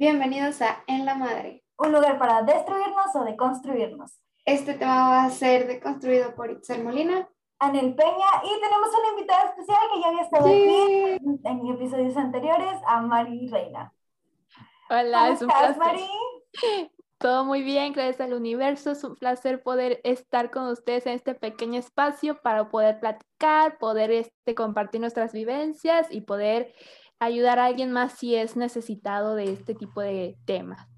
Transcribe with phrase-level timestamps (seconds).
[0.00, 4.18] Bienvenidos a En la Madre, un lugar para destruirnos o deconstruirnos.
[4.46, 9.50] Este tema va a ser deconstruido por Itzel Molina, Anel Peña y tenemos una invitada
[9.50, 13.92] especial que ya había estado aquí en episodios anteriores, a Mari Reina.
[14.88, 15.78] Hola, ¿Cómo es un estás, placer.
[15.78, 16.08] Mari?
[17.18, 18.92] Todo muy bien, gracias al universo.
[18.92, 24.10] Es un placer poder estar con ustedes en este pequeño espacio para poder platicar, poder
[24.12, 26.72] este, compartir nuestras vivencias y poder
[27.20, 30.88] ayudar a alguien más si es necesitado de este tipo de temas.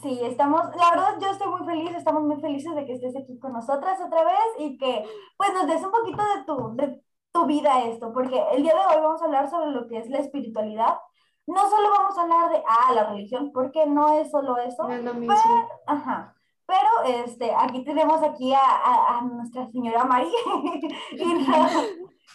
[0.00, 3.38] Sí, estamos, la verdad yo estoy muy feliz, estamos muy felices de que estés aquí
[3.38, 5.04] con nosotras otra vez y que
[5.36, 8.94] pues nos des un poquito de tu, de tu vida esto, porque el día de
[8.94, 10.98] hoy vamos a hablar sobre lo que es la espiritualidad.
[11.46, 14.94] No solo vamos a hablar de, ah, la religión, porque no es solo eso, no
[14.94, 15.34] es lo mismo.
[15.34, 20.28] pero, ajá, pero este, aquí tenemos aquí a, a, a nuestra señora Mari
[21.12, 21.72] y, nos,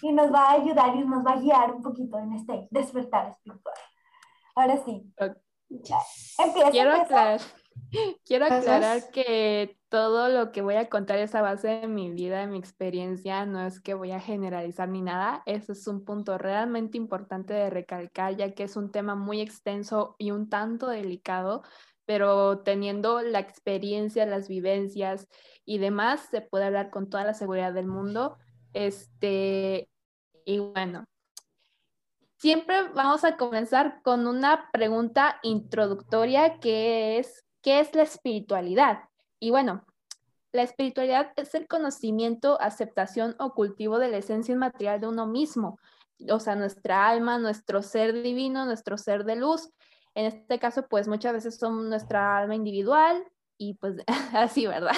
[0.01, 3.29] y nos va a ayudar y nos va a guiar un poquito en este despertar
[3.29, 3.75] espiritual.
[4.55, 5.13] Ahora sí.
[5.69, 7.33] Empieza, Quiero empieza.
[7.33, 7.41] aclarar,
[8.25, 12.39] quiero aclarar que todo lo que voy a contar es a base de mi vida,
[12.39, 15.43] de mi experiencia, no es que voy a generalizar ni nada.
[15.45, 20.15] Eso es un punto realmente importante de recalcar, ya que es un tema muy extenso
[20.17, 21.63] y un tanto delicado,
[22.07, 25.27] pero teniendo la experiencia, las vivencias
[25.65, 28.37] y demás, se puede hablar con toda la seguridad del mundo.
[28.73, 29.87] Este,
[30.45, 31.05] y bueno,
[32.37, 38.99] Siempre vamos a comenzar con una pregunta introductoria que es, ¿qué es la espiritualidad?
[39.39, 39.83] Y bueno,
[40.51, 45.79] la espiritualidad es el conocimiento, aceptación o cultivo de la esencia inmaterial de uno mismo,
[46.29, 49.71] o sea, nuestra alma, nuestro ser divino, nuestro ser de luz.
[50.17, 53.23] En este caso, pues muchas veces son nuestra alma individual
[53.55, 53.97] y pues
[54.33, 54.95] así, ¿verdad?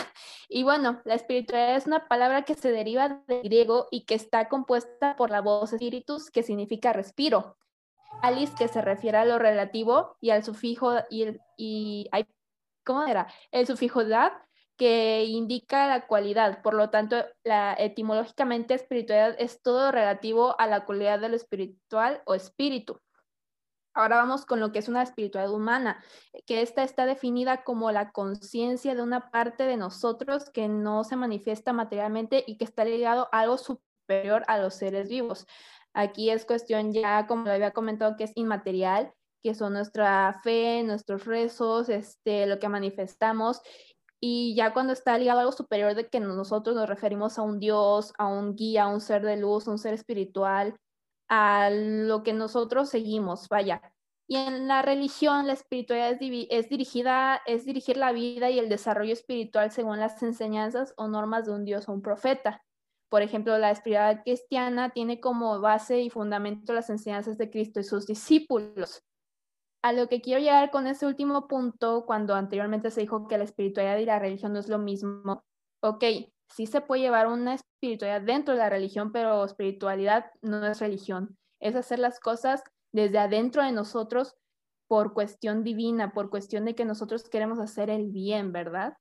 [0.48, 4.48] Y bueno, la espiritualidad es una palabra que se deriva del griego y que está
[4.48, 7.58] compuesta por la voz espíritus, que significa respiro.
[8.22, 12.10] Alice, que se refiere a lo relativo, y al sufijo, y, y
[12.86, 13.28] ¿cómo era?
[13.52, 14.32] El sufijo dad,
[14.78, 16.62] que indica la cualidad.
[16.62, 22.22] Por lo tanto, la, etimológicamente, espiritualidad es todo relativo a la cualidad de lo espiritual
[22.26, 23.02] o espíritu.
[24.00, 26.02] Ahora vamos con lo que es una espiritualidad humana,
[26.46, 31.18] que esta está definida como la conciencia de una parte de nosotros que no se
[31.18, 35.46] manifiesta materialmente y que está ligado a algo superior a los seres vivos.
[35.94, 39.12] Aquí es cuestión ya, como lo había comentado, que es inmaterial,
[39.44, 43.62] que son nuestra fe, nuestros rezos, este, lo que manifestamos.
[44.22, 47.60] Y ya cuando está ligado a algo superior de que nosotros nos referimos a un
[47.60, 50.80] Dios, a un guía, a un ser de luz, a un ser espiritual,
[51.30, 53.82] a lo que nosotros seguimos, vaya.
[54.28, 59.14] Y en la religión, la espiritualidad es, dirigida, es dirigir la vida y el desarrollo
[59.14, 62.64] espiritual según las enseñanzas o normas de un Dios o un profeta.
[63.10, 67.84] Por ejemplo, la espiritualidad cristiana tiene como base y fundamento las enseñanzas de Cristo y
[67.84, 69.04] sus discípulos.
[69.82, 73.46] A lo que quiero llegar con ese último punto, cuando anteriormente se dijo que la
[73.46, 75.44] espiritualidad y la religión no es lo mismo,
[75.82, 76.04] ok,
[76.50, 81.38] sí se puede llevar una espiritualidad dentro de la religión, pero espiritualidad no es religión.
[81.60, 84.36] Es hacer las cosas desde adentro de nosotros
[84.88, 88.98] por cuestión divina, por cuestión de que nosotros queremos hacer el bien, ¿verdad?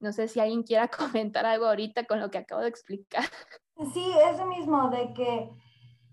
[0.00, 3.24] No sé si alguien quiera comentar algo ahorita con lo que acabo de explicar.
[3.94, 5.50] Sí, eso mismo, de que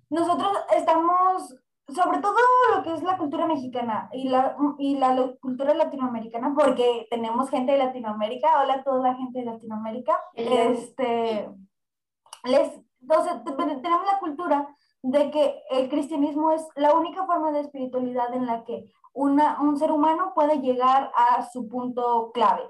[0.10, 1.56] nosotros estamos,
[1.94, 2.36] sobre todo
[2.75, 7.72] lo que es la cultura mexicana y la, y la cultura latinoamericana, porque tenemos gente
[7.72, 11.50] de Latinoamérica, hola a toda la gente de Latinoamérica, este,
[12.44, 12.72] les,
[13.02, 13.34] entonces
[13.81, 14.68] tenemos la cultura
[15.02, 19.78] de que el cristianismo es la única forma de espiritualidad en la que una, un
[19.78, 22.64] ser humano puede llegar a su punto clave.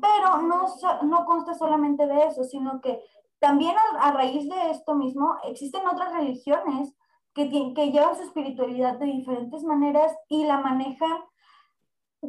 [0.00, 0.66] Pero no,
[1.04, 3.00] no consta solamente de eso, sino que
[3.38, 6.92] también a, a raíz de esto mismo existen otras religiones
[7.36, 11.18] que, llevan su espiritualidad de diferentes maneras y la manejan,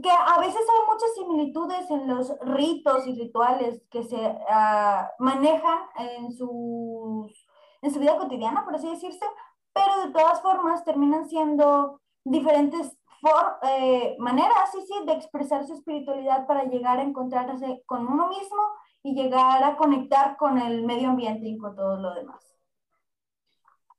[0.03, 5.79] que a veces hay muchas similitudes en los ritos y rituales que se uh, manejan
[5.97, 7.47] en sus
[7.81, 9.25] en su vida cotidiana, por así decirse,
[9.73, 15.73] pero de todas formas terminan siendo diferentes for, eh, maneras, sí, sí, de expresar su
[15.73, 18.61] espiritualidad para llegar a encontrarse con uno mismo
[19.03, 22.46] y llegar a conectar con el medio ambiente y con todo lo demás.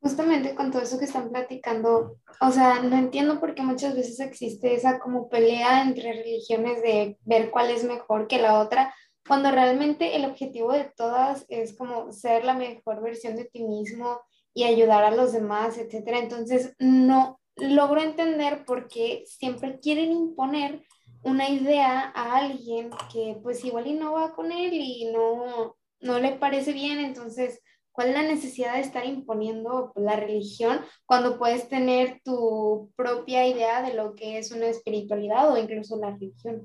[0.01, 4.21] Justamente con todo eso que están platicando, o sea, no entiendo por qué muchas veces
[4.21, 8.95] existe esa como pelea entre religiones de ver cuál es mejor que la otra,
[9.27, 14.21] cuando realmente el objetivo de todas es como ser la mejor versión de ti mismo
[14.55, 16.19] y ayudar a los demás, etcétera.
[16.19, 20.83] Entonces, no logro entender por qué siempre quieren imponer
[21.23, 26.19] una idea a alguien que pues igual y no va con él y no, no
[26.21, 27.61] le parece bien, entonces
[27.99, 33.83] ¿Cuál es la necesidad de estar imponiendo la religión cuando puedes tener tu propia idea
[33.83, 36.63] de lo que es una espiritualidad o incluso la religión?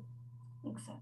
[0.63, 1.01] Exacto.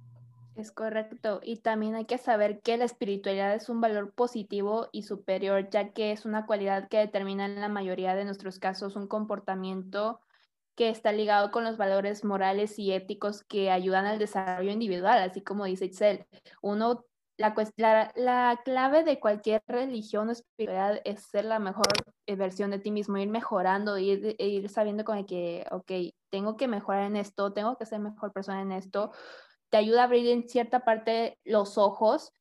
[0.56, 1.42] Es correcto.
[1.44, 5.92] Y también hay que saber que la espiritualidad es un valor positivo y superior, ya
[5.92, 10.22] que es una cualidad que determina en la mayoría de nuestros casos un comportamiento
[10.76, 15.42] que está ligado con los valores morales y éticos que ayudan al desarrollo individual, así
[15.42, 16.26] como dice Itzel.
[16.62, 17.04] Uno
[17.42, 21.88] la, la, clave de cualquier religión o espiritualidad es ser la mejor
[22.26, 25.92] eh, versión de ti mismo, ir mejorando, ir, ir sabiendo con que, ok,
[26.30, 29.12] tengo que mejorar en esto, tengo que ser mejor persona en esto,
[29.70, 32.34] te ayuda a abrir en cierta parte los ojos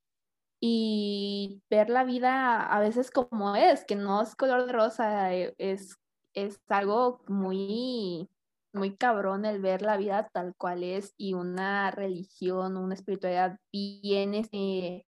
[0.60, 5.54] y ver la vida a veces como es, que no es color de rosa, eh,
[5.58, 5.96] es,
[6.34, 8.28] es algo muy
[8.72, 14.34] muy cabrón el ver la vida tal cual es y una religión, una espiritualidad bien,
[14.34, 15.06] este,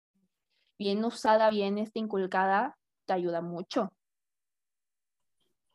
[0.78, 3.90] bien usada, bien este, inculcada, te ayuda mucho.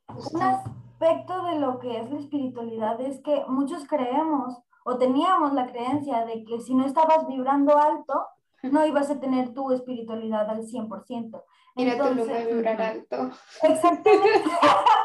[0.08, 5.66] Un aspecto de lo que es la espiritualidad es que muchos creemos o teníamos la
[5.66, 8.26] creencia de que si no estabas vibrando alto,
[8.62, 11.42] no ibas a tener tu espiritualidad al 100%.
[11.74, 13.30] Mira, tú no a vibrar alto.
[13.62, 14.42] Exactamente.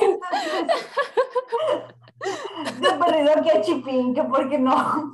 [0.00, 0.66] Entonces,
[2.80, 5.12] de perdido que chipín, que porque no.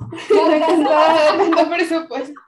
[1.55, 2.39] No presupuesto.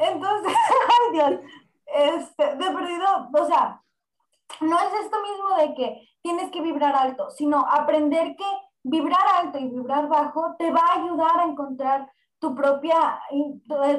[0.00, 0.52] Entonces,
[0.88, 1.40] ay Dios,
[1.86, 3.82] este, de perdido, o sea,
[4.60, 8.44] no es esto mismo de que tienes que vibrar alto, sino aprender que
[8.82, 12.10] vibrar alto y vibrar bajo te va a ayudar a encontrar
[12.40, 13.20] tu propia,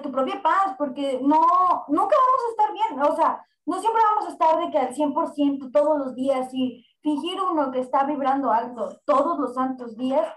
[0.01, 1.39] tu propia paz, porque no,
[1.87, 4.93] nunca vamos a estar bien, o sea, no siempre vamos a estar de que al
[4.93, 10.27] 100% todos los días y fingir uno que está vibrando alto todos los santos días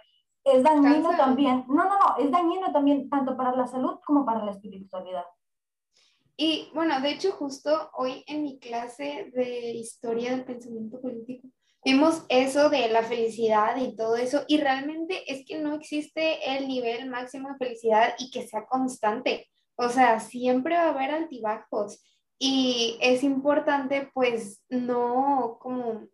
[0.44, 1.64] es dañino también.
[1.68, 5.24] No, no, no, es dañino también tanto para la salud como para la espiritualidad.
[6.36, 11.48] Y bueno, de hecho justo hoy en mi clase de historia del pensamiento político
[11.84, 16.66] vimos eso de la felicidad y todo eso y realmente es que no existe el
[16.66, 19.48] nivel máximo de felicidad y que sea constante.
[19.76, 22.02] O sea, siempre va a haber altibajos
[22.38, 26.08] y es importante pues no como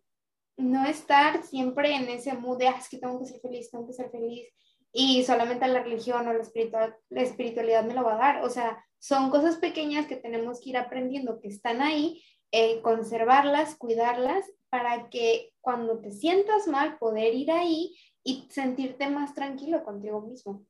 [0.57, 3.87] no estar siempre en ese mood de ah, es que tengo que ser feliz, tengo
[3.87, 4.47] que ser feliz
[4.93, 8.43] y solamente la religión o la, espiritual, la espiritualidad me lo va a dar.
[8.43, 12.21] O sea, son cosas pequeñas que tenemos que ir aprendiendo que están ahí,
[12.51, 19.35] eh, conservarlas, cuidarlas para que cuando te sientas mal poder ir ahí y sentirte más
[19.35, 20.65] tranquilo contigo mismo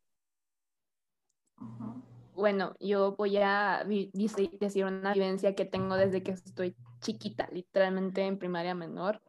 [2.42, 8.40] bueno, yo voy a decir una vivencia que tengo desde que estoy chiquita, literalmente en
[8.40, 9.22] primaria menor.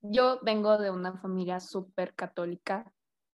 [0.00, 2.92] Yo vengo de una familia súper católica.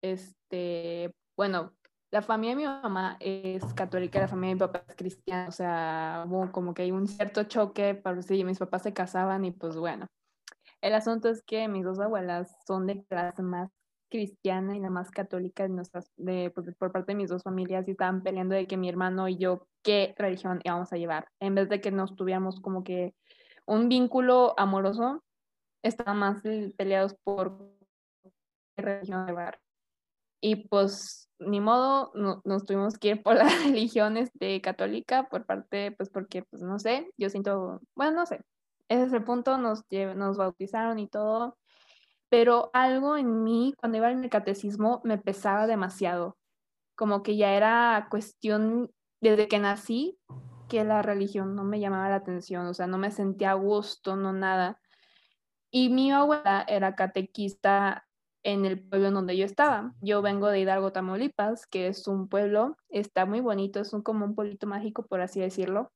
[0.03, 1.73] Este, bueno,
[2.11, 5.53] la familia de mi mamá es católica, la familia de mi papá es cristiana, o
[5.53, 9.53] sea, hubo como que hay un cierto choque, para si mis papás se casaban y
[9.53, 10.07] pues bueno.
[10.81, 13.71] El asunto es que mis dos abuelas son de clase más
[14.11, 17.87] cristiana y la más católica de nuestras, de, pues, por parte de mis dos familias
[17.87, 21.29] y estaban peleando de que mi hermano y yo qué religión íbamos a llevar.
[21.39, 23.15] En vez de que nos tuviéramos como que
[23.67, 25.23] un vínculo amoroso,
[25.83, 26.43] estaban más
[26.77, 27.59] peleados por
[28.77, 29.61] qué religión llevar.
[30.43, 35.93] Y pues ni modo, nos tuvimos que ir por la religión este, católica por parte,
[35.93, 38.41] pues porque, pues no sé, yo siento, bueno, no sé,
[38.91, 39.87] ese es el punto, nos,
[40.37, 41.57] bautizaron y todo,
[42.29, 46.37] pero algo en mí cuando iba al catecismo me pesaba demasiado,
[46.97, 50.19] como que ya era cuestión desde que nací
[50.69, 54.17] que la religión no me llamaba la atención, o sea, no me sentía a gusto,
[54.17, 54.81] no nada.
[55.71, 58.09] Y mi abuela era catequista
[58.43, 59.95] en el pueblo en donde yo estaba.
[60.01, 64.25] Yo vengo de Hidalgo, Tamaulipas, que es un pueblo, está muy bonito, es un, como
[64.25, 65.93] un pueblito mágico, por así decirlo.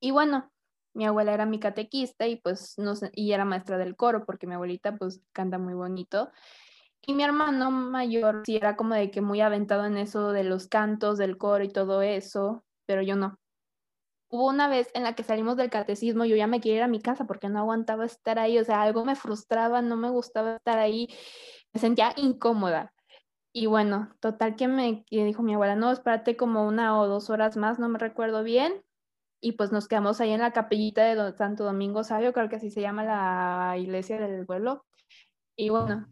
[0.00, 0.50] Y bueno,
[0.94, 4.46] mi abuela era mi catequista y pues no sé, y era maestra del coro porque
[4.46, 6.30] mi abuelita pues canta muy bonito.
[7.02, 10.68] Y mi hermano mayor sí era como de que muy aventado en eso de los
[10.68, 13.38] cantos, del coro y todo eso, pero yo no.
[14.28, 16.88] Hubo una vez en la que salimos del catecismo, yo ya me quería ir a
[16.88, 20.56] mi casa porque no aguantaba estar ahí, o sea, algo me frustraba, no me gustaba
[20.56, 21.08] estar ahí,
[21.72, 22.92] me sentía incómoda.
[23.52, 27.56] Y bueno, total que me dijo mi abuela, no, espérate como una o dos horas
[27.56, 28.84] más, no me recuerdo bien,
[29.40, 32.70] y pues nos quedamos ahí en la capillita de Santo Domingo Sabio, creo que así
[32.70, 34.84] se llama la iglesia del pueblo.
[35.56, 36.06] Y bueno,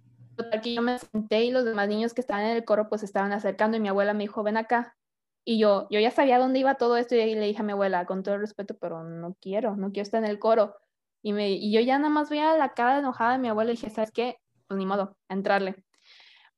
[0.52, 3.32] aquí yo me senté y los demás niños que estaban en el coro pues estaban
[3.32, 4.96] acercando y mi abuela me dijo, ven acá.
[5.44, 8.06] Y yo, yo ya sabía dónde iba todo esto y le dije a mi abuela,
[8.06, 10.74] con todo el respeto, pero no quiero, no quiero estar en el coro.
[11.22, 13.74] Y, me, y yo ya nada más veía la cara enojada de mi abuela y
[13.74, 14.36] dije, ¿sabes qué?
[14.66, 15.84] Pues ni modo, entrarle.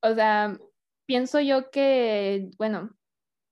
[0.03, 0.57] O sea,
[1.07, 2.91] pienso yo que, bueno,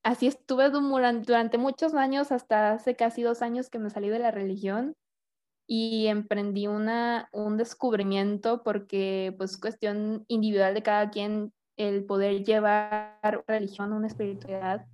[0.02, 4.30] así estuve durante muchos años, hasta hace casi dos años que me salí de la
[4.30, 4.94] religión
[5.66, 13.44] y emprendí una, un descubrimiento porque pues cuestión individual de cada quien el poder llevar
[13.46, 14.86] religión, una espiritualidad,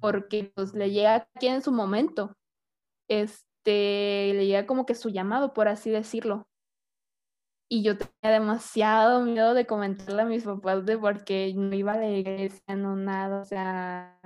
[0.00, 2.34] porque pues le llega a quien en su momento,
[3.08, 6.46] este, le llega como que su llamado, por así decirlo.
[7.68, 11.98] Y yo tenía demasiado miedo de comentarle a mis papás de porque no iba a
[11.98, 14.20] la iglesia, no nada, o sea,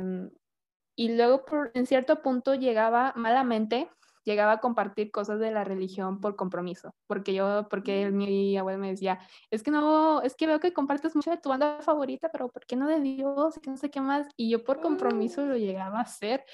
[0.96, 3.88] y luego por, en cierto punto llegaba malamente
[4.28, 8.90] llegaba a compartir cosas de la religión por compromiso, porque yo, porque mi abuelo me
[8.90, 9.18] decía,
[9.50, 12.66] es que no, es que veo que compartes mucho de tu banda favorita, pero ¿por
[12.66, 13.58] qué no de Dios?
[13.60, 14.28] Que no sé qué más.
[14.36, 16.44] Y yo por compromiso lo llegaba a hacer.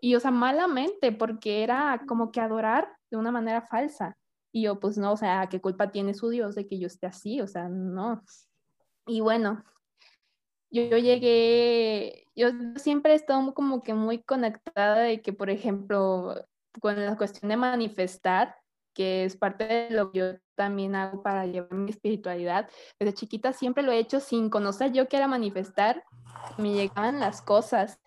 [0.00, 4.16] Y, o sea, malamente, porque era como que adorar de una manera falsa.
[4.56, 7.06] Y yo, pues no, o sea, ¿qué culpa tiene su Dios de que yo esté
[7.06, 7.42] así?
[7.42, 8.22] O sea, no.
[9.06, 9.62] Y bueno,
[10.70, 16.42] yo, yo llegué, yo siempre he estado como que muy conectada de que, por ejemplo,
[16.80, 18.56] con la cuestión de manifestar,
[18.94, 22.70] que es parte de lo que yo también hago para llevar mi espiritualidad.
[22.98, 26.02] Desde chiquita siempre lo he hecho sin conocer yo qué era manifestar,
[26.56, 28.00] me llegaban las cosas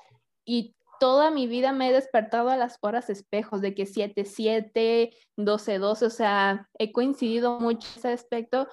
[0.45, 5.11] y toda mi vida me he despertado a las horas espejos, de que 7, 7,
[5.37, 8.67] 12, 12, o sea, he coincidido mucho en ese aspecto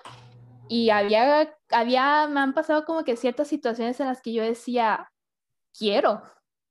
[0.69, 5.13] y había, había, me han pasado como que ciertas situaciones en las que yo decía,
[5.79, 6.23] quiero,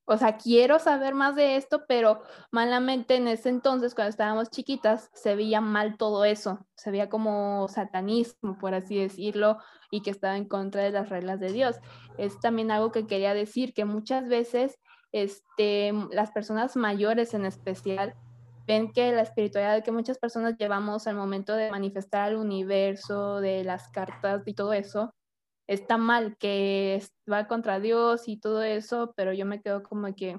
[0.08, 2.22] o sea, quiero saber más de esto, pero
[2.52, 7.66] malamente en ese entonces, cuando estábamos chiquitas, se veía mal todo eso, se veía como
[7.68, 9.58] satanismo, por así decirlo,
[9.90, 11.76] y que estaba en contra de las reglas de Dios.
[12.18, 14.78] Es también algo que quería decir, que muchas veces
[15.16, 18.14] este, las personas mayores en especial
[18.66, 23.64] ven que la espiritualidad que muchas personas llevamos al momento de manifestar al universo, de
[23.64, 25.14] las cartas y todo eso,
[25.66, 30.38] está mal, que va contra Dios y todo eso, pero yo me quedo como que,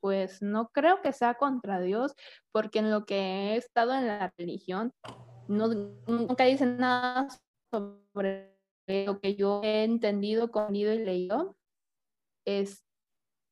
[0.00, 2.14] pues no creo que sea contra Dios,
[2.50, 4.92] porque en lo que he estado en la religión,
[5.46, 5.68] no,
[6.08, 7.28] nunca dicen nada
[7.70, 8.52] sobre
[8.88, 11.56] lo que yo he entendido, comido y leído.
[12.44, 12.82] Es,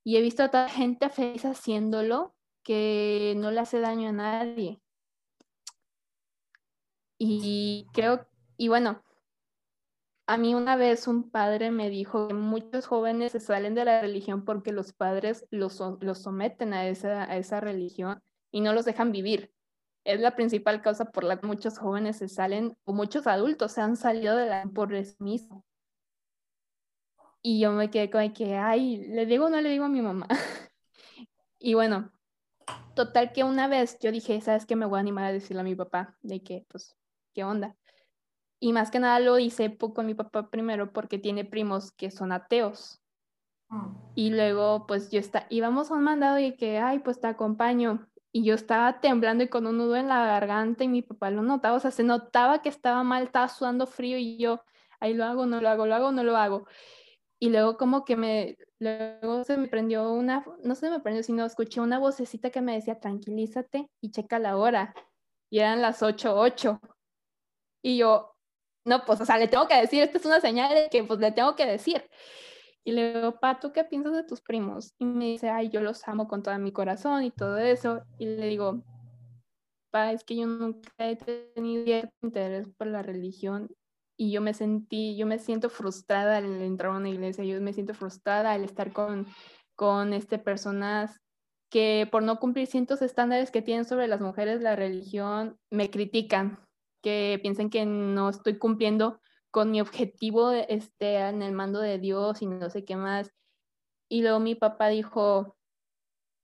[0.05, 4.81] y he visto a tanta gente feliz haciéndolo que no le hace daño a nadie.
[7.19, 8.27] Y creo,
[8.57, 9.03] y bueno,
[10.27, 14.01] a mí una vez un padre me dijo que muchos jóvenes se salen de la
[14.01, 18.85] religión porque los padres los, los someten a esa, a esa religión y no los
[18.85, 19.53] dejan vivir.
[20.05, 23.83] Es la principal causa por la que muchos jóvenes se salen, o muchos adultos se
[23.83, 25.65] han salido de la por eso mismo.
[27.43, 30.03] Y yo me quedé con que, ay, ¿le digo o no le digo a mi
[30.03, 30.27] mamá?
[31.59, 32.13] y bueno,
[32.95, 34.77] total que una vez yo dije, ¿sabes qué?
[34.77, 36.97] Me voy a animar a decirle a mi papá de que, pues,
[37.33, 37.77] ¿qué onda?
[38.61, 42.31] Y más que nada lo hice con mi papá primero porque tiene primos que son
[42.31, 43.01] ateos.
[43.71, 43.97] Mm.
[44.15, 48.07] Y luego, pues yo está, íbamos a un mandado y que, ay, pues te acompaño.
[48.33, 51.43] Y yo estaba temblando y con un nudo en la garganta y mi papá lo
[51.43, 54.63] notaba, o sea, se notaba que estaba mal, estaba sudando frío y yo,
[55.01, 56.67] ahí lo hago, no lo hago, lo hago, no lo hago.
[57.43, 61.47] Y luego como que me, luego se me prendió una, no se me prendió, sino
[61.47, 64.95] escuché una vocecita que me decía, tranquilízate y checa la hora.
[65.51, 66.79] Y eran las 8, 8.
[67.83, 68.37] Y yo,
[68.85, 71.19] no, pues, o sea, le tengo que decir, esta es una señal de que, pues,
[71.19, 72.05] le tengo que decir.
[72.85, 74.95] Y le digo, pa, ¿tú qué piensas de tus primos?
[74.99, 78.03] Y me dice, ay, yo los amo con todo mi corazón y todo eso.
[78.19, 78.83] Y le digo,
[79.91, 83.71] pa, es que yo nunca he tenido interés por la religión
[84.21, 87.73] y yo me sentí, yo me siento frustrada al entrar a una iglesia, yo me
[87.73, 89.27] siento frustrada al estar con,
[89.75, 91.23] con este personas
[91.71, 96.59] que por no cumplir ciertos estándares que tienen sobre las mujeres la religión, me critican
[97.03, 102.43] que piensen que no estoy cumpliendo con mi objetivo este, en el mando de Dios
[102.43, 103.33] y no sé qué más.
[104.11, 105.57] Y luego mi papá dijo,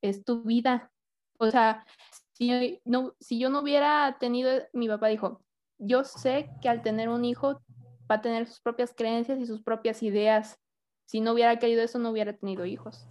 [0.00, 0.90] es tu vida.
[1.38, 1.85] O sea,
[2.33, 5.42] si, no, si yo no hubiera tenido, mi papá dijo,
[5.78, 7.61] yo sé que al tener un hijo
[8.10, 10.58] va a tener sus propias creencias y sus propias ideas.
[11.06, 13.06] Si no hubiera querido eso, no hubiera tenido hijos.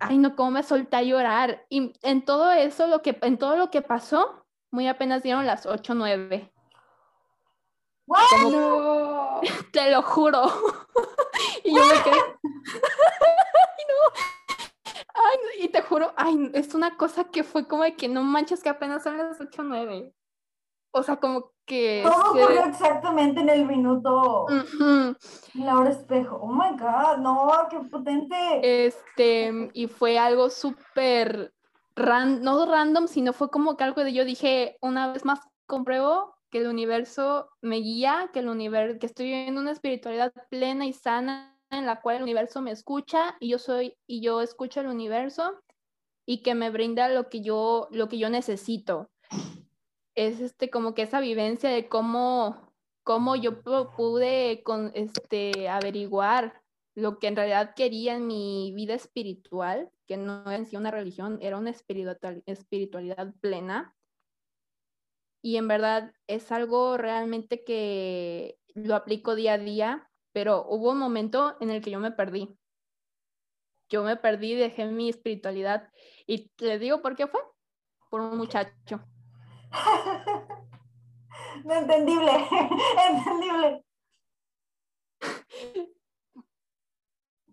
[0.00, 1.66] Ay, no, cómo me solté a llorar.
[1.68, 5.66] Y en todo eso, lo que, en todo lo que pasó, muy apenas dieron las
[5.66, 6.52] 8 o 9.
[8.50, 9.40] No.
[9.72, 10.42] Te lo juro.
[11.64, 12.16] y yo me quedé.
[12.16, 14.12] ay, no.
[15.14, 18.62] Ay, y te juro, ay, es una cosa que fue como de que no manches
[18.62, 20.14] que apenas son las 8 o 9.
[20.92, 22.02] O sea, como que.
[22.04, 24.46] Todo ocurrió exactamente en el minuto.
[24.48, 25.16] En
[25.54, 26.36] la hora espejo.
[26.36, 28.36] Oh my god, no, qué potente.
[28.86, 31.52] Este, y fue algo súper
[31.96, 36.58] no random, sino fue como que algo de yo dije, una vez más compruebo que
[36.58, 41.56] el universo me guía, que el universo, que estoy viviendo una espiritualidad plena y sana
[41.70, 45.60] en la cual el universo me escucha y yo soy y yo escucho el universo
[46.26, 49.10] y que me brinda lo que yo lo que yo necesito.
[50.20, 52.70] Es este como que esa vivencia de cómo
[53.10, 56.62] cómo yo pude con este averiguar
[56.94, 61.38] lo que en realidad quería en mi vida espiritual, que no era en una religión,
[61.40, 63.96] era una espiritualidad plena.
[65.42, 70.98] Y en verdad es algo realmente que lo aplico día a día, pero hubo un
[70.98, 72.56] momento en el que yo me perdí.
[73.88, 75.90] Yo me perdí, dejé mi espiritualidad
[76.26, 77.40] y le digo por qué fue,
[78.10, 79.00] por un muchacho.
[81.64, 82.32] no entendible,
[83.08, 83.84] entendible.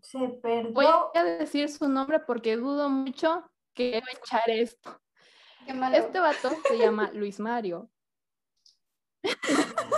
[0.02, 0.74] Se perdió.
[0.74, 5.02] Voy a decir su nombre porque dudo mucho que va a echar esto.
[5.94, 7.90] Este vato se llama Luis Mario.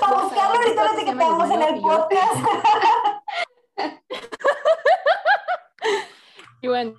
[0.02, 2.36] Para buscarlo ahorita que tenemos en el podcast.
[6.62, 6.96] y bueno,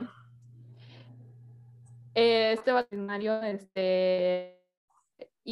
[2.14, 4.59] este vato Mario, este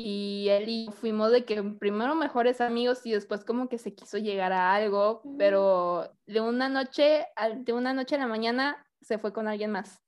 [0.05, 4.19] y él y fuimos de que primero mejores amigos y después como que se quiso
[4.19, 7.27] llegar a algo, pero de una noche,
[7.57, 10.03] de una noche a la mañana se fue con alguien más.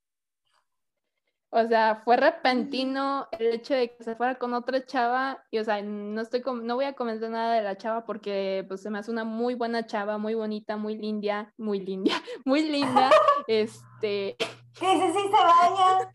[1.52, 5.64] O sea, fue repentino el hecho de que se fuera con otra chava y, o
[5.64, 9.00] sea, no estoy no voy a comentar nada de la chava porque pues se me
[9.00, 12.12] hace una muy buena chava, muy bonita, muy linda, muy linda,
[12.44, 13.10] muy linda,
[13.48, 14.36] este...
[14.78, 16.12] ¿Qué dice si se baña?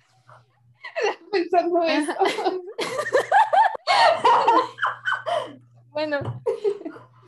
[1.31, 2.13] Pensando eso.
[5.91, 6.41] Bueno,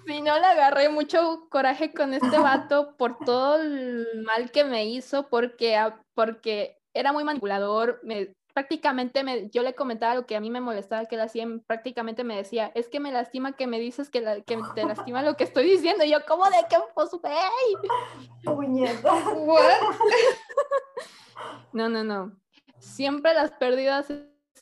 [0.06, 4.86] si no le agarré mucho coraje con este vato por todo el mal que me
[4.86, 5.78] hizo, porque,
[6.14, 10.62] porque era muy manipulador, me, prácticamente me, yo le comentaba lo que a mí me
[10.62, 14.22] molestaba que él hacía, prácticamente me decía, es que me lastima que me dices que,
[14.22, 16.78] la, que te lastima lo que estoy diciendo, y yo, ¿cómo de qué?
[16.96, 17.12] Pues,
[21.74, 22.32] no, no, no.
[22.80, 24.12] Siempre las pérdidas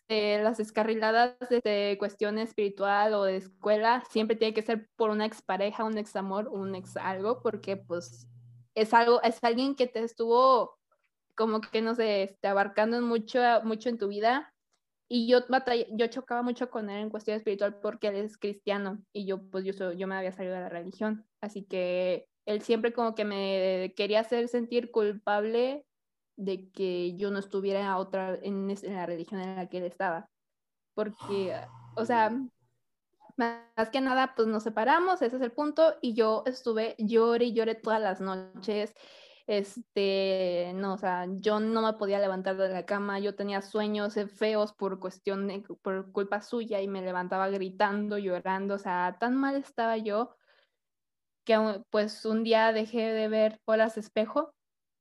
[0.08, 5.26] este, las descarriladas de cuestión espiritual o de escuela siempre tiene que ser por una
[5.26, 8.28] expareja, un ex amor, un ex algo, porque pues
[8.76, 10.78] es algo, es alguien que te estuvo
[11.36, 14.54] como que no sé, este, abarcando mucho, mucho en tu vida.
[15.10, 15.40] Y yo
[15.92, 19.64] yo chocaba mucho con él en cuestión espiritual porque él es cristiano y yo pues
[19.64, 21.26] yo, yo me había salido de la religión.
[21.42, 25.86] Así que él siempre como que me quería hacer sentir culpable
[26.38, 30.30] de que yo no estuviera otra en, la religión en la que él estaba.
[30.94, 31.56] Porque,
[31.96, 32.32] o sea,
[33.38, 37.54] más que nada, pues nos separamos, ese es el punto, y yo estuve, lloré y
[37.54, 38.94] lloré todas las noches.
[39.48, 44.16] Este, no, o sea, yo no me podía levantar de la cama, yo tenía sueños
[44.36, 49.36] feos por cuestión, de, por culpa suya y me levantaba gritando, llorando, o sea, tan
[49.36, 50.36] mal estaba yo
[51.46, 54.56] que pues un día dejé de ver horas espejo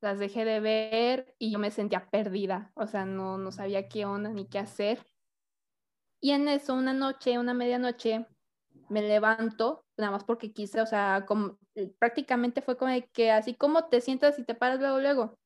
[0.04, 4.04] las dejé de ver y yo me sentía perdida, o sea, no, no sabía qué
[4.04, 5.04] onda ni qué hacer.
[6.20, 8.26] Y en eso, una noche, una medianoche,
[8.90, 13.54] me levanto, nada más porque quise, o sea, como, eh, prácticamente fue como que así
[13.54, 15.38] como te sientas y te paras luego, luego.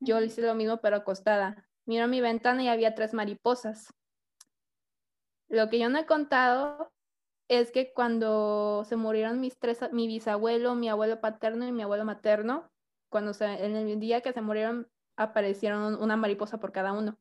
[0.00, 1.68] Yo hice lo mismo, pero acostada.
[1.86, 3.92] Miro mi ventana y había tres mariposas.
[5.48, 6.90] Lo que yo no he contado
[7.48, 12.04] es que cuando se murieron mis tres, mi bisabuelo, mi abuelo paterno y mi abuelo
[12.06, 12.70] materno,
[13.14, 17.16] cuando se, en el día que se murieron aparecieron una mariposa por cada uno.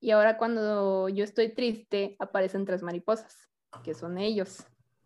[0.00, 3.50] Y ahora cuando yo estoy triste, aparecen tres mariposas,
[3.82, 4.64] que son ellos.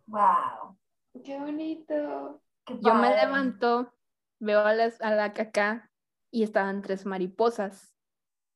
[0.08, 0.76] ¡Wow!
[1.24, 2.42] ¡Qué bonito!
[2.82, 3.94] yo me levanto,
[4.40, 5.90] veo a, a la caca
[6.30, 7.94] y estaban tres mariposas.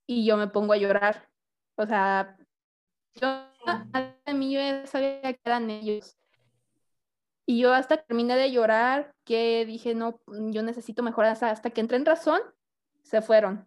[0.07, 1.31] Y yo me pongo a llorar.
[1.77, 2.37] O sea,
[3.15, 6.19] yo a mí yo sabía que eran ellos.
[7.51, 11.97] Y yo hasta terminé de llorar, que dije, no, yo necesito mejorar, hasta, que entré
[11.97, 12.43] en razón,
[13.05, 13.67] se fueron.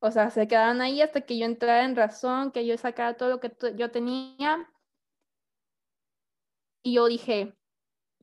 [0.00, 3.28] O sea, se quedaron ahí hasta que yo entrara en razón, que yo sacara todo
[3.28, 4.68] lo que yo tenía.
[6.82, 7.54] Y yo dije,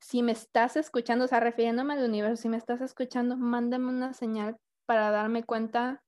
[0.01, 4.13] si me estás escuchando, o sea, refiriéndome al universo, si me estás escuchando, mándame una
[4.13, 6.03] señal para darme cuenta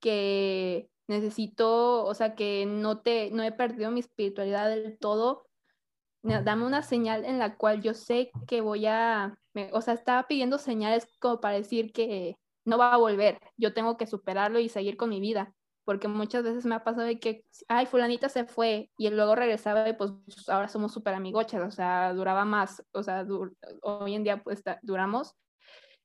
[0.00, 5.47] que necesito, o sea, que no te, no he perdido mi espiritualidad del todo
[6.22, 9.38] dame una señal en la cual yo sé que voy a,
[9.72, 13.96] o sea, estaba pidiendo señales como para decir que no va a volver, yo tengo
[13.96, 15.54] que superarlo y seguir con mi vida,
[15.84, 19.88] porque muchas veces me ha pasado de que, ay, fulanita se fue y luego regresaba
[19.88, 20.12] y pues
[20.48, 23.26] ahora somos súper amigochas, o sea, duraba más, o sea,
[23.82, 25.34] hoy en día pues duramos,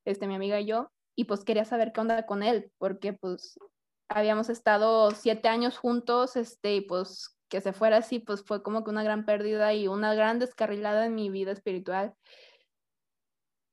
[0.05, 3.59] este, mi amiga y yo, y pues quería saber qué onda con él, porque pues
[4.07, 8.83] habíamos estado siete años juntos, este, y pues que se fuera así, pues fue como
[8.83, 12.15] que una gran pérdida y una gran descarrilada en mi vida espiritual.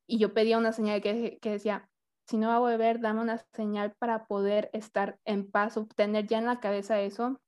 [0.06, 1.88] y yo pedía una señal que, que decía,
[2.26, 6.36] si no va a beber, dame una señal para poder estar en paz, obtener ya
[6.36, 7.40] en la cabeza eso.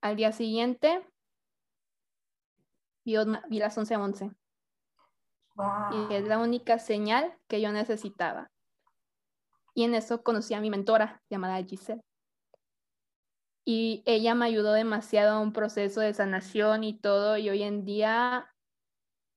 [0.00, 1.06] Al día siguiente,
[3.04, 3.14] vi,
[3.48, 4.30] vi las 11 a 11.
[5.92, 8.50] Y es la única señal que yo necesitaba.
[9.74, 12.02] Y en eso conocí a mi mentora llamada Giselle.
[13.64, 17.36] Y ella me ayudó demasiado a un proceso de sanación y todo.
[17.38, 18.52] Y hoy en día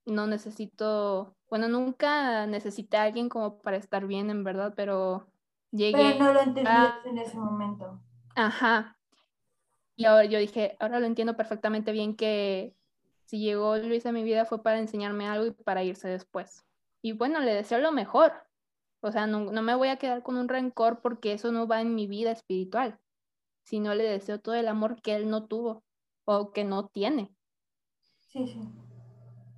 [0.06, 5.28] no necesito, bueno, nunca necesité a alguien como para estar bien, en verdad, pero
[5.72, 6.16] llegué.
[6.18, 8.00] Pero no lo entendías en ese momento.
[8.36, 8.98] Ajá.
[9.96, 12.76] Y ahora yo dije, ahora lo entiendo perfectamente bien que
[13.26, 16.66] si llegó Luis a mi vida fue para enseñarme algo y para irse después.
[17.02, 18.34] Y bueno, le deseo lo mejor.
[19.02, 21.82] O sea, no, no me voy a quedar con un rencor porque eso no va
[21.82, 23.00] en mi vida espiritual,
[23.66, 25.84] sino le deseo todo el amor que él no tuvo
[26.24, 27.36] o que no tiene.
[28.20, 28.60] Sí, sí.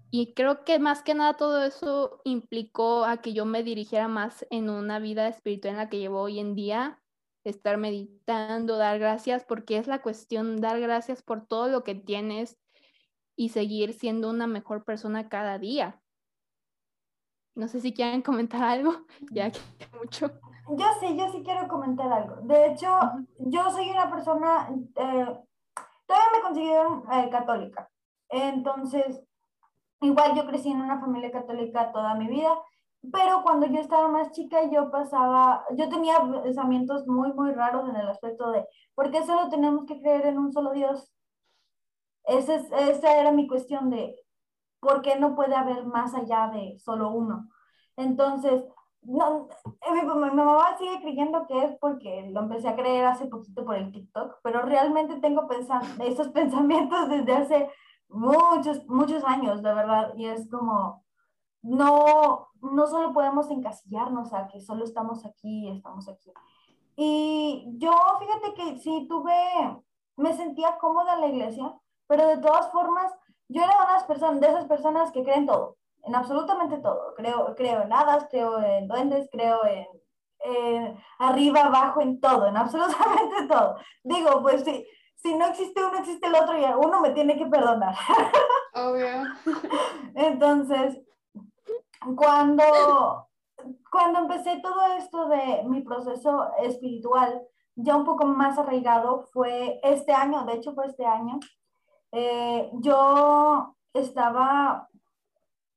[0.09, 4.45] Y creo que más que nada todo eso implicó a que yo me dirigiera más
[4.49, 7.01] en una vida espiritual en la que llevo hoy en día,
[7.43, 12.57] estar meditando, dar gracias, porque es la cuestión, dar gracias por todo lo que tienes
[13.35, 16.01] y seguir siendo una mejor persona cada día.
[17.53, 19.61] No sé si quieren comentar algo, ya que
[19.97, 20.39] mucho.
[20.69, 22.35] Yo sí, yo sí quiero comentar algo.
[22.41, 22.87] De hecho,
[23.39, 25.39] yo soy una persona, eh,
[26.05, 27.89] todavía me considero eh, católica.
[28.29, 29.21] Entonces,
[30.01, 32.57] igual yo crecí en una familia católica toda mi vida,
[33.11, 37.95] pero cuando yo estaba más chica yo pasaba, yo tenía pensamientos muy, muy raros en
[37.95, 41.13] el aspecto de, ¿por qué solo tenemos que creer en un solo Dios?
[42.25, 44.15] Esa, es, esa era mi cuestión de,
[44.81, 47.49] ¿por qué no puede haber más allá de solo uno?
[47.95, 48.63] Entonces,
[49.01, 53.27] no, eh, mi, mi, mamá sigue creyendo que es porque lo empecé a creer hace
[53.27, 55.47] poquito por el TikTok, pero realmente tengo
[56.03, 57.69] esos pensamientos desde hace
[58.09, 61.03] muchos, muchos años, de verdad, y es como,
[61.61, 66.31] no, no solo podemos encasillarnos a que solo estamos aquí, estamos aquí.
[66.95, 69.33] Y yo, fíjate que sí tuve,
[70.15, 71.73] me sentía cómoda en la iglesia,
[72.07, 73.13] pero de todas formas,
[73.49, 75.77] yo era una de esas personas que creen todo,
[76.07, 77.13] en absolutamente todo.
[77.15, 79.85] Creo, creo en hadas, creo en duendes, creo en,
[81.19, 83.77] arriba, abajo, en todo, en absolutamente todo.
[84.03, 87.45] Digo, pues sí, si no existe uno, existe el otro y uno me tiene que
[87.47, 87.95] perdonar.
[88.73, 89.07] Obvio.
[90.15, 90.99] Entonces,
[92.15, 93.27] cuando,
[93.91, 97.41] cuando empecé todo esto de mi proceso espiritual,
[97.75, 101.39] ya un poco más arraigado, fue este año, de hecho fue este año,
[102.11, 104.86] eh, yo estaba,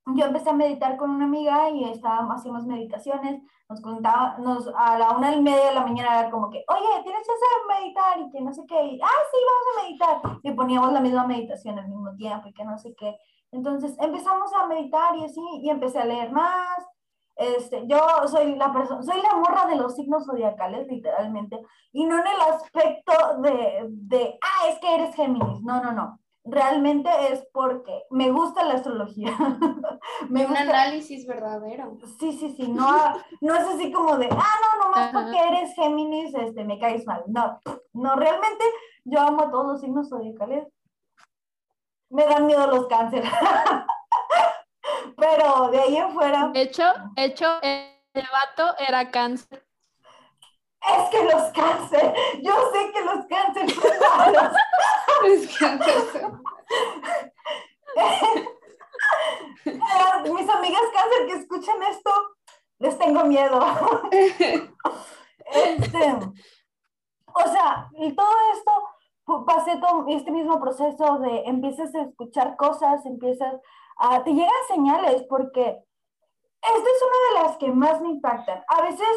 [0.06, 4.98] yo empecé a meditar con una amiga y estábamos, hacíamos meditaciones, nos contaba, nos, a
[4.98, 8.18] la una y media de la mañana era como que, oye, tienes que hacer meditar
[8.18, 11.26] y que no sé qué, y, ah, sí, vamos a meditar, y poníamos la misma
[11.26, 13.16] meditación al mismo tiempo y que no sé qué.
[13.52, 16.86] Entonces empezamos a meditar y así, y empecé a leer más.
[17.36, 21.58] Este, yo soy la persona, soy la morra de los signos zodiacales, literalmente,
[21.92, 26.20] y no en el aspecto de, de, ah, es que eres Géminis, no, no, no
[26.44, 29.36] realmente es porque me gusta la astrología.
[30.28, 31.98] me Un análisis verdadero.
[32.18, 32.90] Sí, sí, sí, no,
[33.40, 37.24] no es así como de, ah, no, nomás porque eres Géminis, este, me caes mal.
[37.26, 37.60] No,
[37.92, 38.64] no, realmente
[39.04, 40.66] yo amo a todos los signos zodiacales.
[42.10, 43.30] Me dan miedo los cánceres.
[45.16, 46.48] Pero de ahí en fuera.
[46.48, 46.84] De hecho,
[47.16, 49.69] hecho, el vato era cáncer.
[50.88, 54.52] Es que los cánceres, yo sé que los cánceres son malos.
[55.26, 56.30] es cáncer.
[60.32, 62.10] Mis amigas cáncer que escuchan esto,
[62.78, 63.60] les tengo miedo.
[64.10, 64.58] este,
[67.26, 68.72] o sea, y todo esto,
[69.46, 73.54] pasé todo este mismo proceso de empiezas a escuchar cosas, empiezas
[73.98, 75.78] a, te llegan señales porque
[76.62, 78.62] esta es una de las que más me impactan.
[78.68, 79.08] A veces,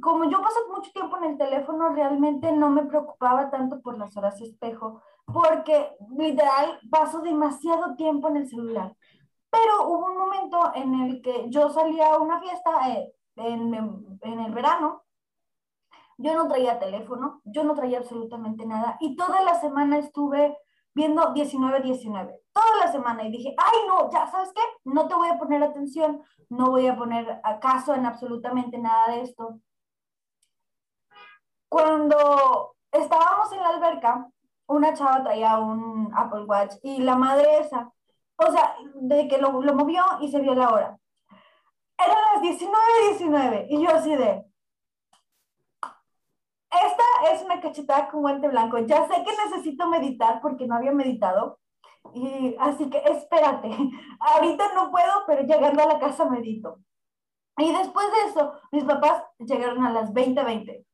[0.00, 4.16] como yo paso mucho tiempo en el teléfono, realmente no me preocupaba tanto por las
[4.16, 8.96] horas espejo, porque literal paso demasiado tiempo en el celular.
[9.50, 14.40] Pero hubo un momento en el que yo salía a una fiesta eh, en, en
[14.40, 15.02] el verano,
[16.18, 20.56] yo no traía teléfono, yo no traía absolutamente nada, y toda la semana estuve
[20.94, 25.28] viendo 19-19, toda la semana, y dije, ay no, ya sabes qué, no te voy
[25.28, 29.58] a poner atención, no voy a poner caso en absolutamente nada de esto.
[31.68, 34.28] Cuando estábamos en la alberca,
[34.66, 37.90] una chava traía un Apple Watch y la madre esa,
[38.36, 40.98] o sea, de que lo, lo movió y se vio la hora.
[41.98, 44.44] Eran las 19.19 y yo así de,
[46.72, 48.78] esta es una cachetada con guante blanco.
[48.78, 51.58] Ya sé que necesito meditar porque no había meditado.
[52.14, 53.68] Y así que espérate,
[54.20, 56.78] ahorita no puedo, pero llegando a la casa medito.
[57.58, 60.84] Y después de eso, mis papás llegaron a las 20:20.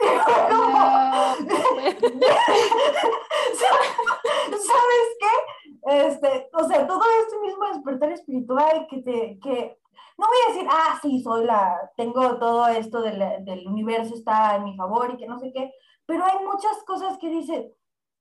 [4.50, 5.34] ¿Sabes qué?
[5.82, 9.78] Este, o sea, todo este mismo despertar espiritual que te, que,
[10.18, 14.56] no voy a decir, ah, sí, soy la, tengo todo esto del, del universo está
[14.56, 15.72] en mi favor y que no sé qué,
[16.06, 17.72] pero hay muchas cosas que dicen,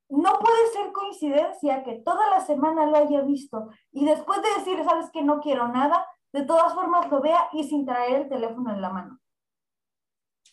[0.10, 4.84] no puede ser coincidencia que toda la semana lo haya visto y después de decir,
[4.84, 8.74] sabes que no quiero nada, de todas formas lo vea y sin traer el teléfono
[8.74, 9.20] en la mano.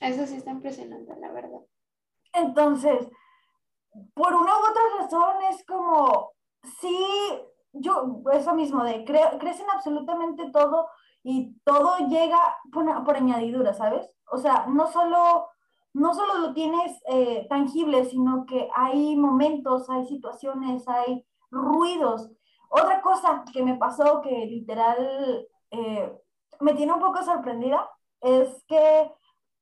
[0.01, 1.61] Eso sí está impresionante, la verdad.
[2.33, 3.09] Entonces,
[4.15, 6.33] por una u otra razón es como,
[6.81, 6.99] sí,
[7.73, 10.89] yo, eso mismo, de cre crecen absolutamente todo
[11.23, 12.39] y todo llega
[12.73, 14.07] por, por, añadidura, ¿sabes?
[14.31, 15.49] O sea, no solo,
[15.97, 22.31] no solo lo tienes eh, tangible, sino que hay momentos, hay situaciones, hay ruidos.
[22.69, 26.13] Otra cosa que me pasó que literal eh,
[26.61, 27.89] me tiene un poco sorprendida
[28.21, 29.11] es que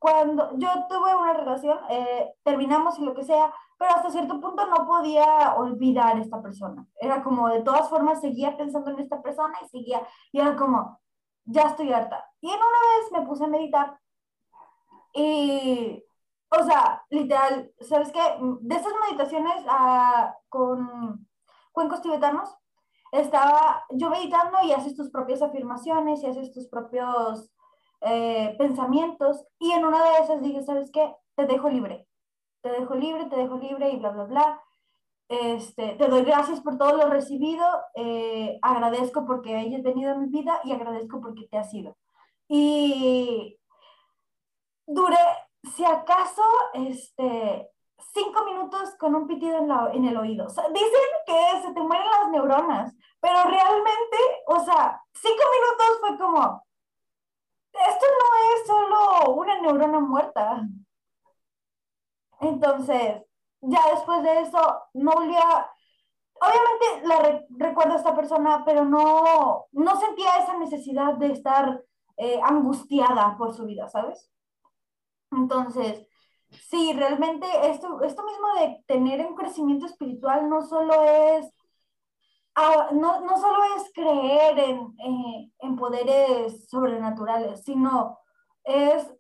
[0.01, 4.66] cuando yo tuve una relación, eh, terminamos y lo que sea, pero hasta cierto punto
[4.66, 6.85] no podía olvidar a esta persona.
[7.01, 10.99] Era como, de todas formas, seguía pensando en esta persona y seguía, y era como,
[11.44, 12.25] ya estoy harta.
[12.40, 13.99] Y en una vez me puse a meditar
[15.14, 16.03] y,
[16.60, 18.20] o sea, literal, ¿sabes qué?
[18.60, 21.26] De esas meditaciones uh, con
[21.72, 22.56] cuencos tibetanos,
[23.12, 27.52] estaba yo meditando y haces tus propias afirmaciones y haces tus propios
[28.00, 31.14] eh, pensamientos y en una de esas dije, ¿sabes qué?
[31.36, 32.06] Te dejo libre,
[32.60, 34.62] te dejo libre, te dejo libre y bla, bla, bla.
[35.28, 37.64] Este, te doy gracias por todo lo recibido,
[37.94, 41.96] eh, agradezco porque hayas venido a mi vida y agradezco porque te has ido.
[42.46, 43.58] Y
[44.86, 45.16] duré,
[45.72, 46.42] si acaso,
[46.74, 47.70] este,
[48.12, 50.46] cinco minutos con un pitido en, la, en el oído.
[50.46, 56.64] dicen que se te mueren las neuronas, pero realmente, o sea, cinco minutos fue como,
[57.72, 60.62] esto no es solo una neurona muerta.
[62.40, 63.22] Entonces,
[63.61, 65.70] ya después de eso, no volvía,
[66.35, 71.83] obviamente la recuerdo a esta persona, pero no, no sentía esa necesidad de estar
[72.16, 74.31] eh, angustiada por su vida, ¿sabes?
[75.30, 76.06] Entonces,
[76.50, 81.52] sí, realmente esto, esto mismo de tener un crecimiento espiritual no solo es
[82.56, 88.18] Ah, no, no, solo es creer en, eh, en, poderes sobrenaturales, sino
[88.62, 89.12] es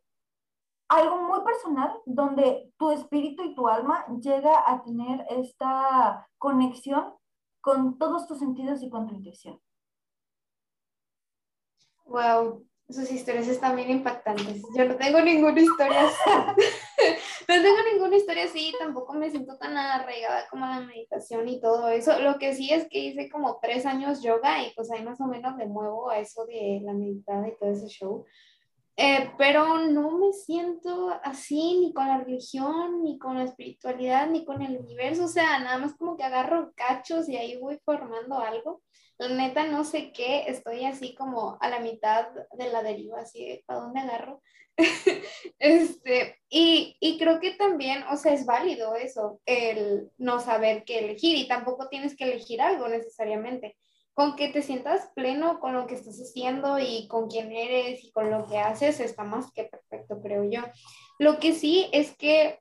[0.88, 7.14] algo muy personal donde tu espíritu y tu alma llega a tener esta conexión
[7.60, 9.60] con todos tus sentidos y con tu intuición.
[12.06, 14.62] Wow, sus historias están bien impactantes.
[14.76, 16.30] Yo no tengo ninguna historia así.
[17.48, 21.88] no tengo ninguna historia así, tampoco me siento tan arraigada como la meditación y todo
[21.88, 22.18] eso.
[22.20, 25.26] Lo que sí es que hice como tres años yoga y pues ahí más o
[25.26, 28.24] menos me muevo a eso de la meditada y todo ese show.
[28.96, 34.44] Eh, pero no me siento así ni con la religión, ni con la espiritualidad, ni
[34.44, 35.24] con el universo.
[35.24, 38.82] O sea, nada más como que agarro cachos y ahí voy formando algo
[39.18, 43.80] neta no sé qué, estoy así como a la mitad de la deriva, así, ¿para
[43.80, 44.42] dónde agarro?
[45.58, 50.98] este, y, y, creo que también, o sea, es válido eso, el no saber qué
[50.98, 53.76] elegir y tampoco tienes que elegir algo necesariamente.
[54.14, 58.12] Con que te sientas pleno con lo que estás haciendo y con quién eres y
[58.12, 60.60] con lo que haces, está más que perfecto, creo yo.
[61.18, 62.60] Lo que sí es que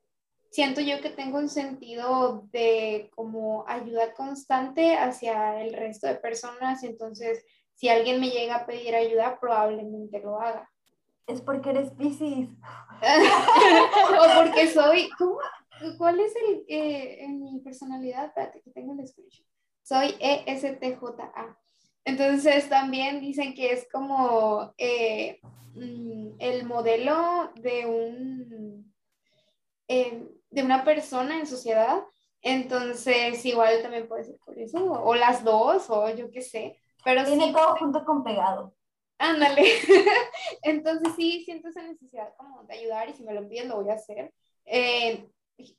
[0.54, 6.84] siento yo que tengo un sentido de como ayuda constante hacia el resto de personas,
[6.84, 10.70] entonces si alguien me llega a pedir ayuda, probablemente lo haga.
[11.26, 12.50] Es porque eres Pisces.
[14.12, 15.40] o porque soy, ¿cómo?
[15.98, 18.26] ¿Cuál es el, eh, en mi personalidad?
[18.28, 19.48] Espérate, que tengo el screenshot.
[19.82, 21.58] Soy ESTJA.
[22.06, 25.40] Entonces también dicen que es como eh,
[25.74, 28.94] mm, el modelo de un...
[29.88, 32.04] Eh, de una persona en sociedad.
[32.42, 36.80] Entonces, igual también puede ser por eso, o, las dos, o yo qué sé.
[37.04, 38.76] Pero Tiene todo junto con pegado.
[39.18, 39.64] Ándale.
[40.64, 43.90] Entonces sí, siento esa necesidad como de ayudar y si me lo piden lo voy
[43.90, 44.34] a hacer.
[44.66, 45.30] Eh,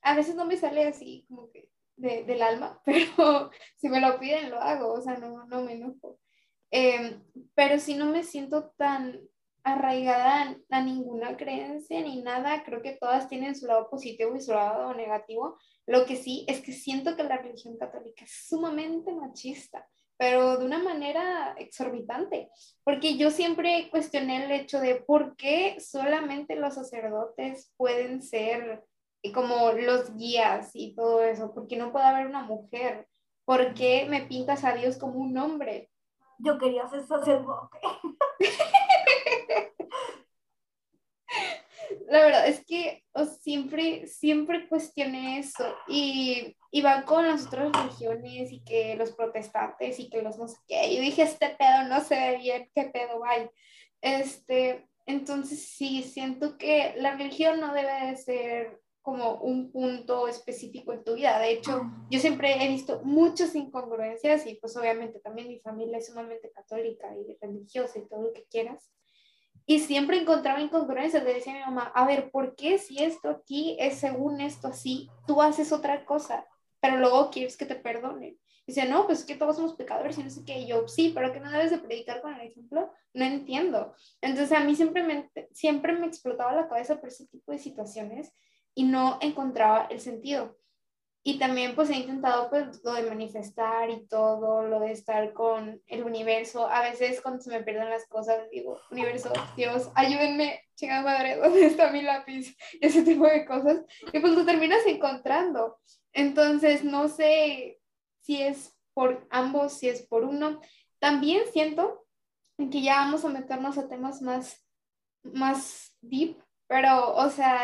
[0.03, 4.19] a veces no me sale así como que de, del alma, pero si me lo
[4.19, 6.19] piden lo hago, o sea, no, no me enojo.
[6.71, 7.21] Eh,
[7.55, 9.21] pero si no me siento tan
[9.65, 14.53] arraigada a ninguna creencia ni nada, creo que todas tienen su lado positivo y su
[14.53, 15.59] lado negativo.
[15.87, 20.67] Lo que sí es que siento que la religión católica es sumamente machista, pero de
[20.67, 22.51] una manera exorbitante,
[22.85, 28.85] porque yo siempre cuestioné el hecho de por qué solamente los sacerdotes pueden ser
[29.33, 33.09] como los guías y todo eso, porque no puede haber una mujer,
[33.47, 35.91] ¿por qué me pintas a Dios como un hombre?
[36.39, 37.79] Yo quería ser sacerdote.
[42.09, 43.03] la verdad es que
[43.41, 49.99] siempre, siempre cuestioné eso y, y va con las otras religiones y que los protestantes
[49.99, 50.95] y que los no sé qué.
[50.95, 53.49] Yo dije, este pedo no se ve bien, qué pedo hay.
[54.01, 60.95] Este, entonces sí, siento que la religión no debe de ser como un punto específico
[60.95, 61.39] en tu vida.
[61.39, 66.07] De hecho, yo siempre he visto muchas incongruencias y pues obviamente también mi familia es
[66.07, 68.91] sumamente católica y religiosa y todo lo que quieras.
[69.67, 71.25] Y siempre encontraba incongruencias.
[71.25, 74.69] Le decía a mi mamá, a ver, ¿por qué si esto aquí es según esto
[74.69, 76.47] así, tú haces otra cosa,
[76.81, 78.39] pero luego quieres que te perdonen?
[78.67, 80.59] Dice, no, pues es que todos somos pecadores y no sé qué.
[80.61, 82.91] Y yo, sí, pero que no debes de predicar con el ejemplo.
[83.13, 83.95] No entiendo.
[84.23, 88.33] Entonces a mí siempre me, siempre me explotaba la cabeza por ese tipo de situaciones
[88.75, 90.57] y no encontraba el sentido.
[91.27, 95.81] Y también pues he intentado pues lo de manifestar y todo, lo de estar con
[95.87, 96.69] el universo.
[96.69, 101.65] A veces cuando se me pierden las cosas digo, universo, Dios, ayúdenme, chingada madre, ¿dónde
[101.65, 102.55] está mi lápiz?
[102.79, 103.81] Ese tipo de cosas.
[104.13, 105.79] Y pues lo terminas encontrando.
[106.13, 107.81] Entonces no sé
[108.21, 110.61] si es por ambos, si es por uno.
[110.99, 112.07] También siento
[112.59, 114.63] que ya vamos a meternos a temas más,
[115.23, 117.63] más deep pero, o sea,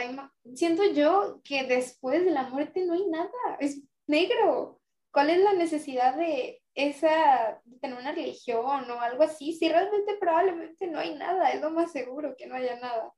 [0.55, 4.81] siento yo que después de la muerte no hay nada, es negro.
[5.13, 9.55] ¿Cuál es la necesidad de esa, de tener una religión o algo así?
[9.55, 13.13] Si realmente probablemente no hay nada, es lo más seguro que no haya nada.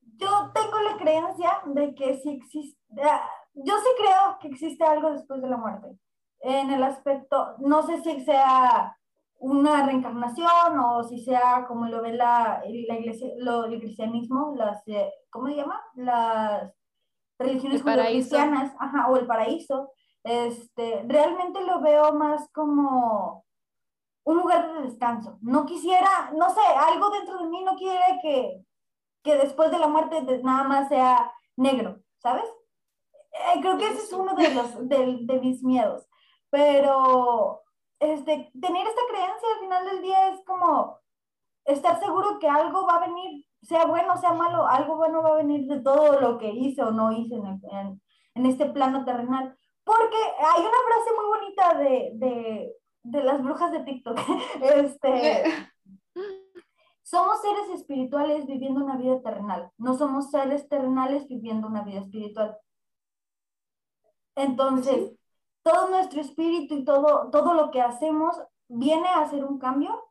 [0.00, 5.12] Yo tengo la creencia de que si existe, ah, yo sí creo que existe algo
[5.12, 5.98] después de la muerte.
[6.40, 8.96] En el aspecto, no sé si sea
[9.42, 14.86] una reencarnación o si sea como lo ve la, la iglesia, lo, el cristianismo, las,
[14.86, 15.82] eh, ¿cómo se llama?
[15.96, 16.72] Las
[17.40, 19.90] religiones cristianas, ajá, o el paraíso.
[20.22, 23.44] Este, realmente lo veo más como
[24.24, 25.38] un lugar de descanso.
[25.40, 28.64] No quisiera, no sé, algo dentro de mí no quiere que,
[29.24, 32.48] que después de la muerte nada más sea negro, ¿sabes?
[33.32, 36.06] Eh, creo que ese es uno de, los, de, de mis miedos.
[36.48, 37.62] Pero
[38.02, 40.98] este, tener esta creencia al final del día es como
[41.64, 45.30] estar seguro que algo va a venir, sea bueno o sea malo, algo bueno va
[45.30, 48.02] a venir de todo lo que hice o no hice en,
[48.34, 49.56] en, este plano terrenal.
[49.84, 54.18] Porque hay una frase muy bonita de, de, de las brujas de TikTok.
[54.62, 55.44] este,
[57.02, 62.58] somos seres espirituales viviendo una vida terrenal, no somos seres terrenales viviendo una vida espiritual.
[64.34, 65.12] Entonces,
[65.62, 68.36] todo nuestro espíritu y todo, todo lo que hacemos
[68.68, 70.08] viene a hacer un cambio,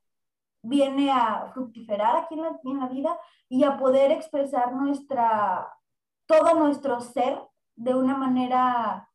[0.63, 5.67] viene a fructiferar aquí en la, en la vida y a poder expresar nuestra,
[6.25, 7.41] todo nuestro ser
[7.75, 9.09] de una manera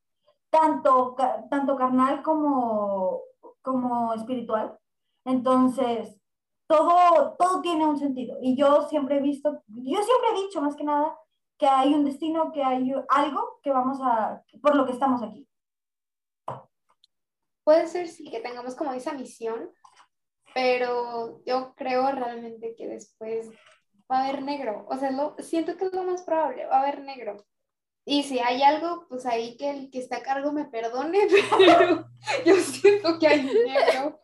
[0.51, 1.15] tanto,
[1.51, 3.23] tanto carnal como,
[3.63, 4.79] como espiritual.
[5.25, 6.21] Entonces,
[6.67, 8.37] todo, todo tiene un sentido.
[8.41, 11.17] Y yo siempre he visto, yo siempre he dicho más que nada
[11.59, 15.46] que hay un destino, que hay algo que vamos a, por lo que estamos aquí
[17.67, 19.73] puede ser sí que tengamos como esa misión,
[20.55, 23.51] pero yo creo realmente que después
[24.11, 24.87] va a haber negro.
[24.89, 27.45] O sea, lo, siento que es lo más probable, va a haber negro.
[28.05, 31.27] Y si hay algo, pues ahí que el que está a cargo me perdone,
[31.59, 32.09] pero
[32.45, 34.21] yo siento que hay negro.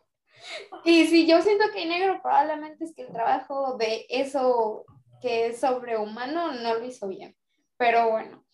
[0.85, 4.85] Y si yo siento que hay negro, probablemente es que el trabajo de eso
[5.21, 7.35] que es sobrehumano no lo hizo bien.
[7.75, 8.45] Pero bueno,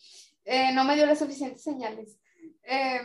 [0.45, 2.19] eh, no me dio las suficientes señales.
[2.63, 3.01] Eh,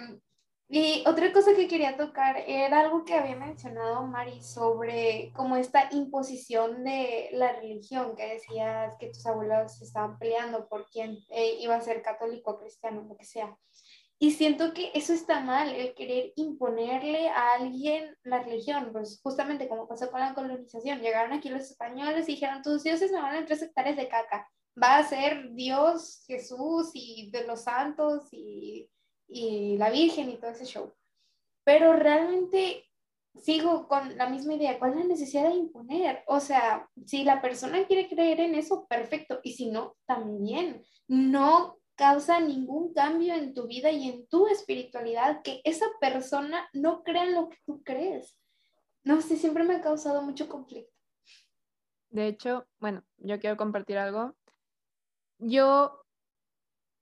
[0.69, 5.89] y otra cosa que quería tocar era algo que había mencionado Mari sobre como esta
[5.93, 11.77] imposición de la religión, que decías que tus abuelos estaban peleando por quién eh, iba
[11.77, 13.57] a ser católico cristiano, lo que sea.
[14.19, 19.69] Y siento que eso está mal, el querer imponerle a alguien la religión, pues justamente
[19.69, 23.45] como pasó con la colonización, llegaron aquí los españoles y dijeron, tus dioses me a
[23.45, 24.49] tres hectáreas de caca,
[24.83, 28.89] va a ser Dios, Jesús y de los santos y
[29.35, 30.95] y la Virgen y todo ese show.
[31.65, 32.89] Pero realmente
[33.41, 36.23] sigo con la misma idea, ¿cuál es la necesidad de imponer?
[36.29, 40.85] O sea, si la persona quiere creer en eso, perfecto, y si no, también.
[41.09, 47.03] No causa ningún cambio en tu vida y en tu espiritualidad que esa persona no
[47.03, 48.39] crea en lo que tú crees.
[49.03, 50.93] No sé, siempre me ha causado mucho conflicto.
[52.11, 54.37] De hecho, bueno, yo quiero compartir algo.
[55.39, 56.05] Yo,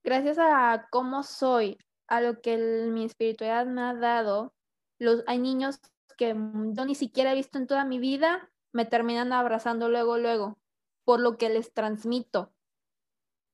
[0.03, 1.76] gracias a cómo soy,
[2.13, 4.53] a lo que mi espiritualidad me ha dado,
[4.99, 5.81] los, hay niños
[6.19, 10.59] que yo ni siquiera he visto en toda mi vida, me terminan abrazando luego, luego,
[11.05, 12.53] por lo que les transmito.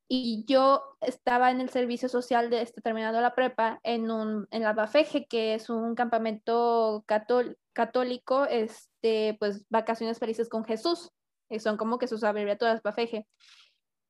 [0.09, 4.63] Y yo estaba en el servicio social de este, terminando la prepa en, un, en
[4.65, 7.05] la Bafeje, que es un campamento
[7.73, 11.13] católico, este, pues vacaciones felices con Jesús.
[11.61, 13.29] son como que sus abreviaturas Bafeje.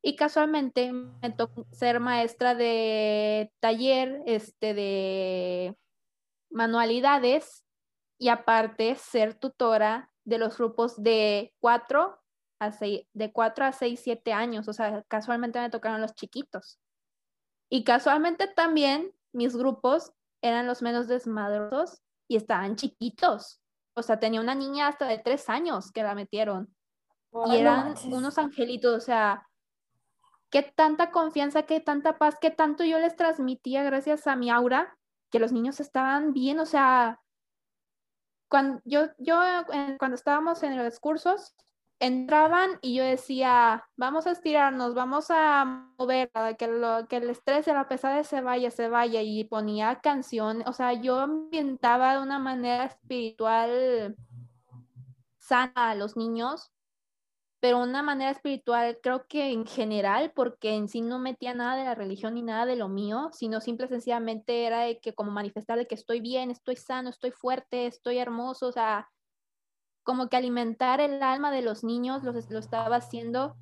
[0.03, 5.77] Y casualmente me tocó ser maestra de taller, este, de
[6.51, 7.65] manualidades
[8.19, 12.19] y aparte ser tutora de los grupos de 4
[12.61, 14.69] a 6, de 4 a 6, 7 años.
[14.69, 16.79] O sea, casualmente me tocaron los chiquitos.
[17.71, 23.61] Y casualmente también mis grupos eran los menos desmadrosos y estaban chiquitos.
[23.95, 26.75] O sea, tenía una niña hasta de 3 años que la metieron.
[27.47, 29.48] y eran unos angelitos, o sea,
[30.51, 34.97] qué tanta confianza, qué tanta paz, qué tanto yo les transmitía gracias a mi aura,
[35.31, 37.21] que los niños estaban bien, o sea,
[38.49, 39.39] cuando yo, yo
[39.99, 41.55] cuando estábamos en los cursos,
[42.01, 45.65] entraban y yo decía, vamos a estirarnos, vamos a
[45.99, 50.01] mover, que, lo, que el estrés y la pesadez se vaya, se vaya, y ponía
[50.01, 54.17] canción, o sea, yo ambientaba de una manera espiritual
[55.39, 56.71] sana a los niños,
[57.61, 61.85] pero una manera espiritual creo que en general, porque en sí no metía nada de
[61.85, 65.79] la religión ni nada de lo mío, sino simple sencillamente era de que como manifestar
[65.79, 69.09] de que estoy bien, estoy sano, estoy fuerte, estoy hermoso, o sea,
[70.05, 73.57] como que alimentar el alma de los niños lo, estaba haciendo.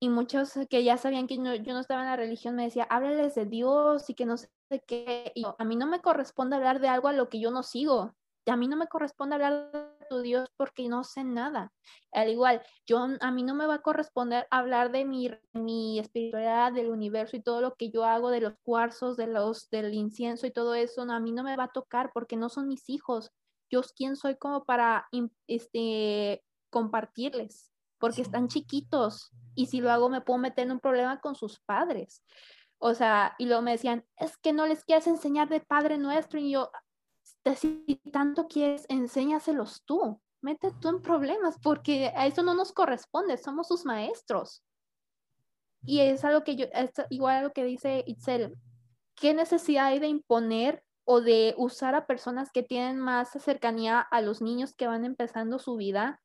[0.00, 1.42] Y muchos que ya sabían que yo
[1.74, 4.48] no estaba en la religión me decía, háblales de Dios y que no sé
[4.86, 5.32] qué.
[5.34, 8.14] Y a mí no me corresponde hablar de algo a lo que yo no sigo
[8.52, 11.72] a mí no me corresponde hablar de tu Dios porque no sé nada.
[12.12, 16.72] Al igual, yo a mí no me va a corresponder hablar de mi, mi espiritualidad,
[16.72, 20.46] del universo y todo lo que yo hago, de los cuarzos, de los, del incienso
[20.46, 22.88] y todo eso, no, a mí no me va a tocar porque no son mis
[22.88, 23.30] hijos.
[23.70, 25.08] Yo quién soy como para
[25.46, 31.20] este, compartirles, porque están chiquitos y si lo hago me puedo meter en un problema
[31.20, 32.22] con sus padres.
[32.78, 36.38] O sea, y luego me decían, es que no les quieres enseñar de Padre Nuestro.
[36.38, 36.70] Y yo,
[37.54, 43.36] si tanto quieres, enséñaselos tú, mete tú en problemas, porque a eso no nos corresponde,
[43.36, 44.62] somos sus maestros.
[45.82, 48.56] Y es algo que yo, es igual a lo que dice Itzel,
[49.14, 54.20] ¿qué necesidad hay de imponer o de usar a personas que tienen más cercanía a
[54.20, 56.20] los niños que van empezando su vida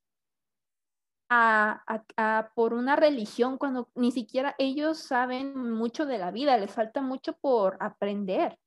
[1.30, 7.00] a, por una religión cuando ni siquiera ellos saben mucho de la vida, les falta
[7.00, 8.58] mucho por aprender?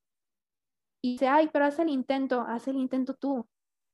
[1.05, 3.47] Y dice, ay, pero haz el intento, haz el intento tú.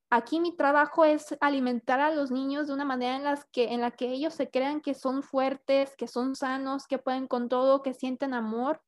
[0.09, 3.81] Aquí mi trabajo es alimentar a los niños de una manera en, las que, en
[3.81, 7.81] la que ellos se crean que son fuertes, que son sanos, que pueden con todo,
[7.81, 8.81] que sienten amor.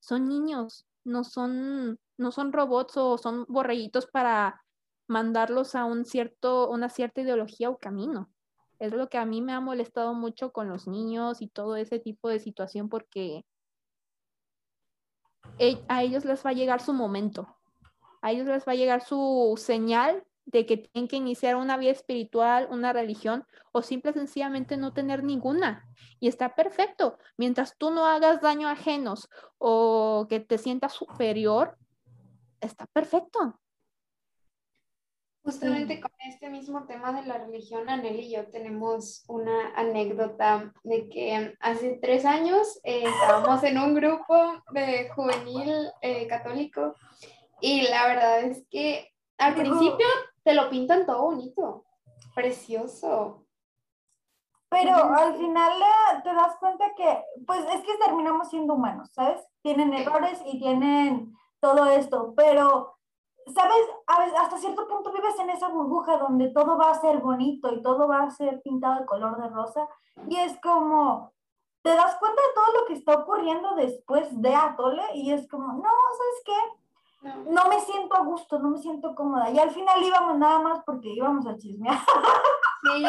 [0.00, 4.64] Son niños, no son, no son robots o son borreguitos para
[5.06, 8.30] mandarlos a un cierto, una cierta ideología o camino.
[8.78, 11.98] Es lo que a mí me ha molestado mucho con los niños y todo ese
[11.98, 13.44] tipo de situación porque
[15.88, 17.56] a ellos les va a llegar su momento,
[18.22, 21.92] a ellos les va a llegar su señal de que tienen que iniciar una vida
[21.92, 25.88] espiritual, una religión o simple sencillamente no tener ninguna.
[26.20, 27.18] Y está perfecto.
[27.36, 29.28] Mientras tú no hagas daño a ajenos
[29.58, 31.78] o que te sientas superior,
[32.60, 33.58] está perfecto.
[35.44, 41.10] Justamente con este mismo tema de la religión, Anel y yo tenemos una anécdota de
[41.10, 44.34] que hace tres años eh, estábamos en un grupo
[44.70, 46.94] de juvenil eh, católico
[47.60, 50.06] y la verdad es que al principio
[50.44, 51.84] te lo pintan todo bonito,
[52.34, 53.46] precioso.
[54.70, 59.42] Pero al final eh, te das cuenta que, pues es que terminamos siendo humanos, ¿sabes?
[59.60, 62.93] Tienen errores y tienen todo esto, pero
[63.52, 63.86] ¿sabes?
[64.38, 68.08] Hasta cierto punto vives en esa burbuja donde todo va a ser bonito y todo
[68.08, 69.88] va a ser pintado de color de rosa
[70.28, 71.32] y es como,
[71.82, 75.72] te das cuenta de todo lo que está ocurriendo después de Atole y es como,
[75.72, 76.84] no, ¿sabes qué?
[77.50, 77.68] No.
[77.68, 79.50] me siento a gusto, no me siento cómoda.
[79.50, 81.98] Y al final íbamos nada más porque íbamos a chismear.
[82.82, 83.02] Sí,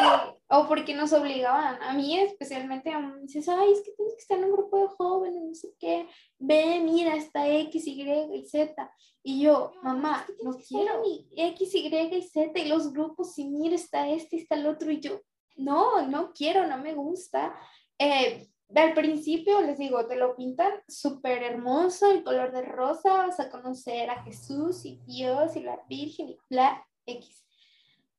[0.48, 1.82] o porque nos obligaban.
[1.82, 4.78] A mí especialmente, a mí dices, ay, es que tienes que estar en un grupo
[4.78, 6.08] de jóvenes, no sé qué.
[6.38, 8.90] Ve, mira, está X, Y y Z.
[9.22, 13.74] Y yo, mamá, no quiero ni X, Y y Z y los grupos, y mira,
[13.74, 14.90] está este, está el otro.
[14.90, 15.20] Y yo,
[15.56, 17.54] no, no quiero, no me gusta.
[17.98, 23.40] Eh, al principio les digo, te lo pintan súper hermoso, el color de rosa, vas
[23.40, 27.45] a conocer a Jesús y Dios y la Virgen y la X.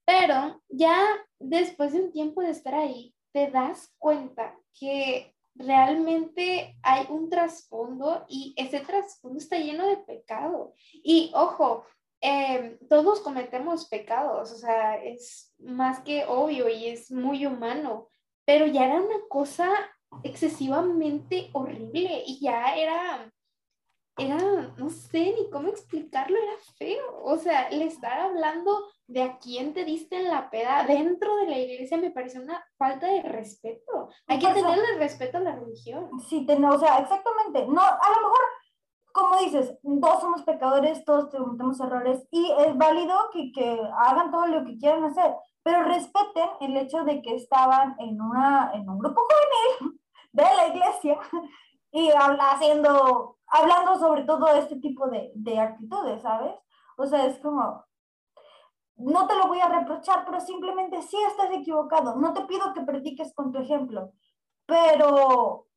[0.08, 1.06] Pero ya
[1.38, 8.26] después de un tiempo de estar ahí, te das cuenta que realmente hay un trasfondo
[8.30, 10.74] y ese trasfondo está lleno de pecado.
[10.94, 11.84] Y ojo,
[12.22, 18.08] em, todos cometemos pecados, o sea, es más que obvio y es muy humano,
[18.46, 19.70] pero ya era una cosa
[20.24, 23.30] excesivamente horrible y ya era
[24.18, 24.38] era,
[24.78, 27.24] no sé ni cómo explicarlo, era feo.
[27.24, 31.48] O sea, le estar hablando de a quién te diste en la peda dentro de
[31.48, 34.10] la iglesia me pareció una falta de respeto.
[34.28, 36.10] Hay que tenerle respeto a la religión.
[36.28, 37.66] Sí, o sea, exactamente.
[37.68, 38.42] No, a lo mejor,
[39.14, 44.48] como dices, todos somos pecadores, todos cometemos errores y es válido que, que hagan todo
[44.48, 49.00] lo que quieran hacer, pero respeten el hecho de que estaban en, una, en un
[49.00, 50.00] grupo juvenil
[50.34, 51.18] de la iglesia
[51.92, 56.54] y haciendo, hablando sobre todo este tipo de, de actitudes, ¿sabes?
[56.98, 57.86] O sea, es como,
[58.98, 62.16] no te lo voy a reprochar, pero simplemente sí estás equivocado.
[62.16, 64.12] No te pido que prediques con tu ejemplo,
[64.66, 65.68] pero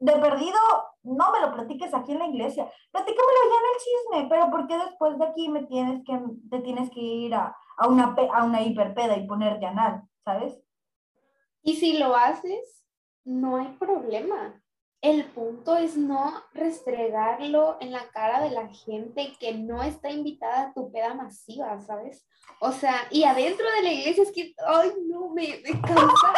[0.00, 0.58] de perdido,
[1.02, 2.70] no me lo platiques aquí en la iglesia.
[2.92, 6.60] Platícamelo ya en el chisme, pero ¿por qué después de aquí me tienes que, te
[6.60, 10.60] tienes que ir a, a, una, a una hiperpeda y ponerte anal, ¿sabes?
[11.62, 12.86] Y si lo haces,
[13.24, 14.62] no hay problema.
[15.00, 20.62] El punto es no restregarlo en la cara de la gente que no está invitada
[20.62, 22.26] a tu peda masiva, ¿sabes?
[22.60, 26.32] O sea, y adentro de la iglesia es que, ay, no, me, me cansa,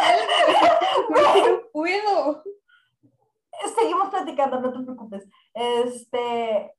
[1.08, 2.42] no puedo.
[3.78, 5.26] Seguimos platicando, no te preocupes.
[5.54, 6.74] Este,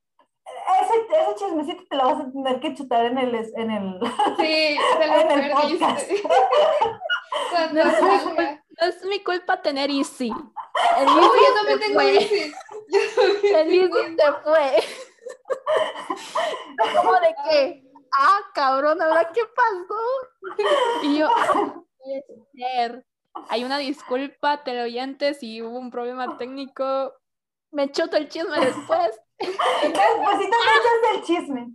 [0.82, 4.00] ese, ese chismecito te lo vas a tener que chutar en el, en el,
[4.38, 6.10] sí, en el podcast.
[7.74, 10.32] no es mi culpa tener Easy.
[10.98, 12.00] El Uy, yo también tengo.
[13.58, 14.84] El Easy se fue.
[16.96, 17.84] ¿Cómo de qué?
[18.18, 20.00] Ah, cabrón, ¿ahora qué pasó?
[21.02, 21.30] Y yo,
[23.48, 27.14] hay una disculpa, teleoyentes, si hubo un problema técnico.
[27.70, 29.18] Me choto el chisme después.
[29.42, 31.68] Despuésito me el chisme.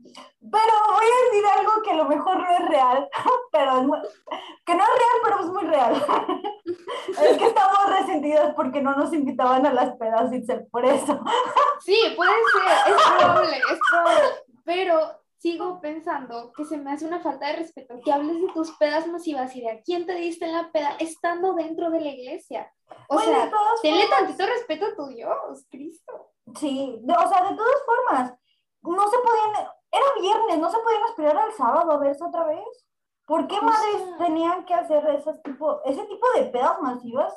[0.51, 3.09] Pero voy a decir algo que a lo mejor no es real,
[3.51, 4.21] pero es
[4.65, 5.93] que no es real, pero es muy real.
[7.21, 10.31] es que estamos resentidos porque no nos invitaban a las pedas,
[10.71, 11.19] por eso.
[11.85, 14.27] sí, puede ser, es probable, es probable.
[14.63, 14.99] Pero
[15.37, 19.07] sigo pensando que se me hace una falta de respeto que hables de tus pedas
[19.07, 22.71] masivas y de a quién te diste en la peda estando dentro de la iglesia.
[23.09, 23.51] O sea,
[23.81, 26.31] tenle tantito respeto a tu Dios, Cristo.
[26.55, 28.33] Sí, o sea, de todas formas,
[28.81, 32.85] no se podían, era viernes, no se podían esperar al sábado a verse otra vez.
[33.25, 37.35] ¿Por qué madres tenían que hacer esas tipo, ese tipo de pedas masivas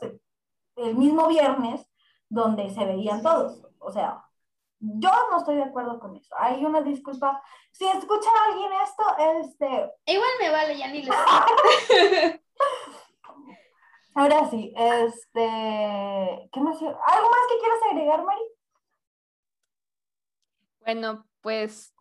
[0.77, 1.85] el mismo viernes
[2.29, 3.67] donde se veían todos?
[3.81, 4.25] O sea,
[4.79, 6.33] yo no estoy de acuerdo con eso.
[6.39, 7.43] Hay una disculpa.
[7.73, 9.05] Si escucha a alguien esto,
[9.43, 9.93] este...
[10.07, 11.11] Igual me vale, ya ni le...
[14.15, 16.49] Ahora sí, este...
[16.53, 16.81] ¿Qué más?
[16.81, 18.43] ¿Algo más que quieras agregar, Mari?
[20.93, 21.95] Bueno, pues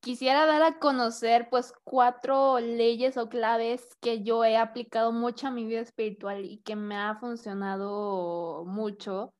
[0.00, 5.52] quisiera dar a conocer pues cuatro leyes o claves que yo he aplicado mucho a
[5.52, 9.32] mi vida espiritual y que me ha funcionado mucho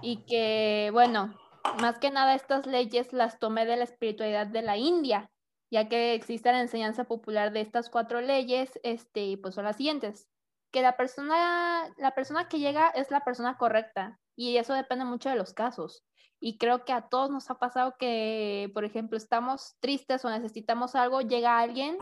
[0.00, 1.38] y que, bueno,
[1.82, 5.30] más que nada estas leyes las tomé de la espiritualidad de la India,
[5.70, 10.26] ya que existe la enseñanza popular de estas cuatro leyes, este, pues son las siguientes,
[10.70, 15.28] que la persona, la persona que llega es la persona correcta y eso depende mucho
[15.28, 16.02] de los casos.
[16.40, 20.94] Y creo que a todos nos ha pasado que, por ejemplo, estamos tristes o necesitamos
[20.94, 21.96] algo, llega alguien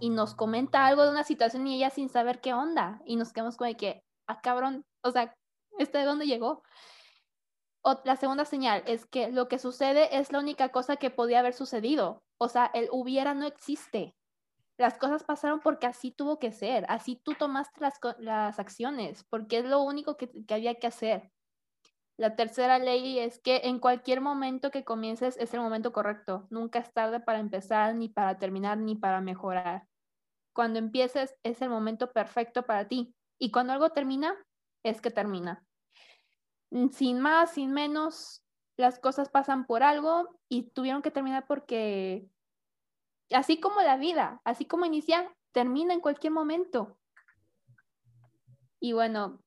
[0.00, 3.32] y nos comenta algo de una situación y ella sin saber qué onda y nos
[3.32, 5.36] quedamos de que, ah, cabrón, o sea,
[5.78, 6.62] ¿este de dónde llegó?
[7.82, 11.40] O, la segunda señal es que lo que sucede es la única cosa que podía
[11.40, 12.22] haber sucedido.
[12.38, 14.16] O sea, el hubiera no existe.
[14.78, 16.84] Las cosas pasaron porque así tuvo que ser.
[16.88, 21.30] Así tú tomaste las, las acciones, porque es lo único que, que había que hacer.
[22.22, 26.46] La tercera ley es que en cualquier momento que comiences es el momento correcto.
[26.50, 29.88] Nunca es tarde para empezar, ni para terminar, ni para mejorar.
[30.54, 33.12] Cuando empieces es el momento perfecto para ti.
[33.40, 34.36] Y cuando algo termina,
[34.84, 35.66] es que termina.
[36.70, 38.44] Mm, sin más, sin menos,
[38.76, 42.28] las cosas pasan por algo y tuvieron que terminar porque,
[43.32, 47.00] así como la vida, así como inicia, termina en cualquier momento.
[48.78, 49.40] Y bueno,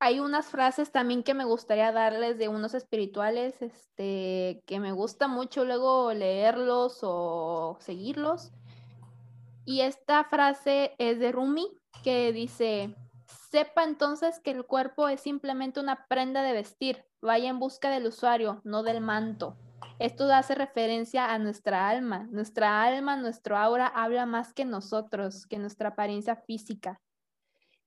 [0.00, 5.28] hay unas frases también que me gustaría darles de unos espirituales, este, que me gusta
[5.28, 8.50] mucho luego leerlos o seguirlos.
[9.66, 11.68] Y esta frase es de Rumi,
[12.02, 12.96] que dice,
[13.50, 17.04] Sepa entonces que el cuerpo es simplemente una prenda de vestir.
[17.20, 19.56] Vaya en busca del usuario, no del manto.
[19.98, 22.26] Esto hace referencia a nuestra alma.
[22.30, 27.00] Nuestra alma, nuestro aura habla más que nosotros, que nuestra apariencia física.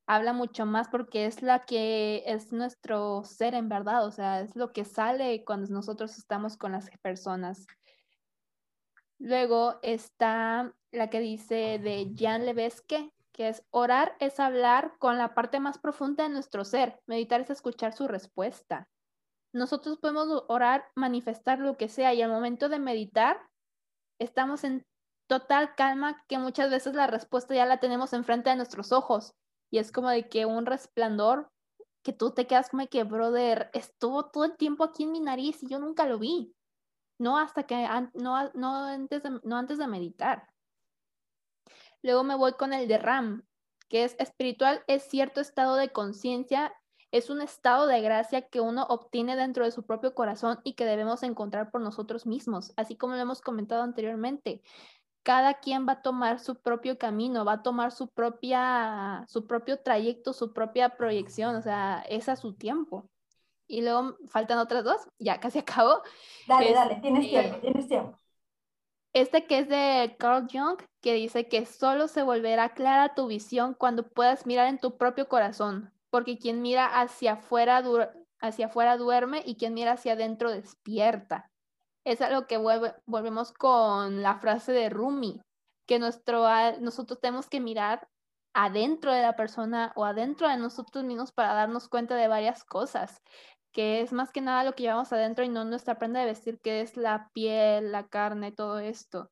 [0.05, 4.55] Habla mucho más porque es la que es nuestro ser en verdad, o sea, es
[4.55, 7.65] lo que sale cuando nosotros estamos con las personas.
[9.17, 15.33] Luego está la que dice de Jean Levesque, que es orar es hablar con la
[15.33, 18.89] parte más profunda de nuestro ser, meditar es escuchar su respuesta.
[19.53, 23.39] nosotros podemos orar, manifestar lo que sea y al momento de meditar
[24.19, 24.85] estamos en
[25.27, 29.35] total calma que muchas veces la respuesta ya la tenemos enfrente de nuestros ojos
[29.73, 31.49] y es como de que un resplandor
[32.03, 35.63] que tú te quedas como que, brother, estuvo todo el tiempo aquí en mi nariz
[35.63, 36.53] y yo nunca lo vi.
[37.17, 40.47] No hasta que, no, no, antes, de, no antes de meditar.
[42.03, 43.47] Luego me voy con el de Ram,
[43.89, 46.71] que es espiritual, es cierto estado de conciencia,
[47.09, 50.85] es un estado de gracia que uno obtiene dentro de su propio corazón y que
[50.85, 54.61] debemos encontrar por nosotros mismos, así como lo hemos comentado anteriormente
[55.23, 59.79] cada quien va a tomar su propio camino, va a tomar su propia, su propio
[59.79, 63.09] trayecto, su propia proyección, o sea, es a su tiempo.
[63.65, 66.01] Y luego faltan otras dos, ya casi acabo.
[66.47, 68.19] Dale, dale, tienes tiempo, tienes tiempo.
[69.13, 73.75] Este que es de Carl Jung, que dice que solo se volverá clara tu visión
[73.75, 77.83] cuando puedas mirar en tu propio corazón, porque quien mira hacia afuera,
[78.39, 81.52] hacia afuera duerme y quien mira hacia adentro despierta
[82.05, 85.41] es algo que volvemos con la frase de Rumi,
[85.87, 86.45] que nuestro,
[86.79, 88.07] nosotros tenemos que mirar
[88.53, 93.21] adentro de la persona o adentro de nosotros mismos para darnos cuenta de varias cosas,
[93.71, 96.59] que es más que nada lo que llevamos adentro y no nuestra prenda de vestir,
[96.61, 99.31] que es la piel, la carne, todo esto.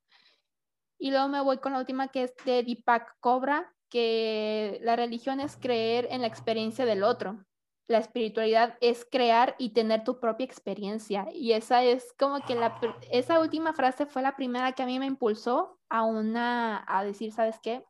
[0.98, 5.40] Y luego me voy con la última que es de Deepak Cobra, que la religión
[5.40, 7.46] es creer en la experiencia del otro
[7.92, 11.28] la espiritualidad es crear y tener tu propia experiencia.
[11.34, 12.80] Y esa es como que la,
[13.12, 17.32] esa última frase fue la primera que a mí me impulsó a una, a decir,
[17.32, 17.86] ¿sabes qué?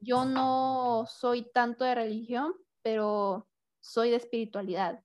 [0.00, 3.46] Yo no soy tanto de religión, pero
[3.80, 5.02] soy de espiritualidad.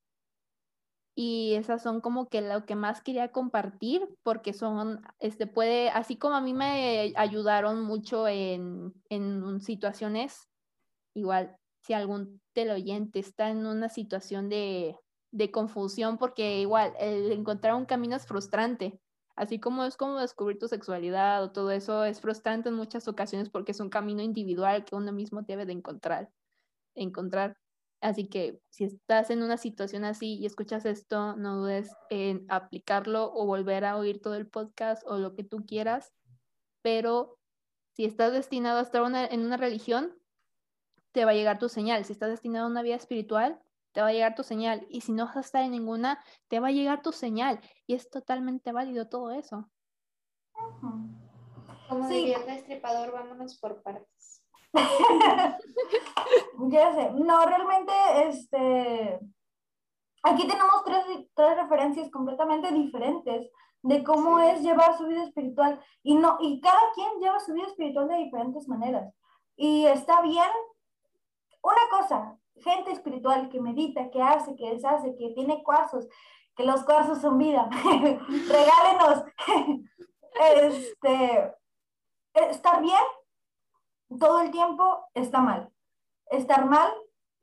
[1.16, 6.18] Y esas son como que lo que más quería compartir, porque son, este puede, así
[6.18, 10.50] como a mí me ayudaron mucho en, en situaciones,
[11.14, 14.96] igual si algún teleoyente está en una situación de,
[15.32, 19.00] de confusión, porque igual encontrar un camino es frustrante,
[19.36, 23.50] así como es como descubrir tu sexualidad o todo eso es frustrante en muchas ocasiones
[23.50, 26.30] porque es un camino individual que uno mismo debe de encontrar,
[26.96, 27.58] encontrar.
[28.02, 33.32] Así que si estás en una situación así y escuchas esto, no dudes en aplicarlo
[33.34, 36.12] o volver a oír todo el podcast o lo que tú quieras,
[36.82, 37.38] pero
[37.96, 40.16] si estás destinado a estar en una religión,
[41.12, 42.06] te va a llegar tu señal.
[42.06, 43.60] Si estás destinado a una vida espiritual,
[43.92, 44.86] te va a llegar tu señal.
[44.90, 47.60] Y si no vas a estar en ninguna, te va a llegar tu señal.
[47.88, 49.70] Y es totalmente válido todo eso.
[51.90, 54.44] Como diría el destripador, vámonos por partes.
[56.70, 57.12] ya sé.
[57.12, 57.94] No, realmente,
[58.30, 59.20] este.
[60.24, 61.04] Aquí tenemos tres,
[61.34, 63.50] tres referencias completamente diferentes
[63.82, 65.84] de cómo es llevar su vida espiritual.
[66.04, 69.14] Y, no, y cada quien lleva su vida espiritual de diferentes maneras.
[69.56, 70.50] Y está bien
[71.64, 76.08] una cosa, gente espiritual que medita, que hace, que deshace, que tiene cuarzos,
[76.56, 77.70] que los cuarzos son vida.
[77.84, 79.26] Regálenos.
[80.62, 81.54] este,
[82.34, 83.04] estar bien
[84.20, 85.72] todo el tiempo está mal.
[86.28, 86.92] Estar mal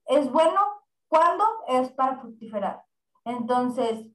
[0.06, 0.60] es bueno
[1.08, 2.84] cuando es para fructiferar.
[3.24, 4.06] Entonces,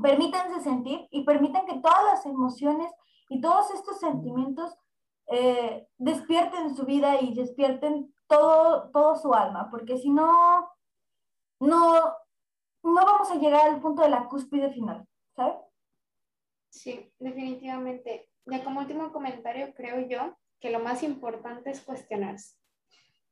[0.00, 2.90] permítanse sentir y permitan que todas las emociones
[3.28, 4.76] y todos estos sentimientos
[5.30, 10.70] eh, despierten su vida y despierten todo, todo su alma, porque si no,
[11.60, 12.14] no,
[12.82, 15.56] no vamos a llegar al punto de la cúspide final, ¿sabes?
[16.70, 18.30] Sí, definitivamente.
[18.46, 22.56] Ya como último comentario, creo yo que lo más importante es cuestionarse.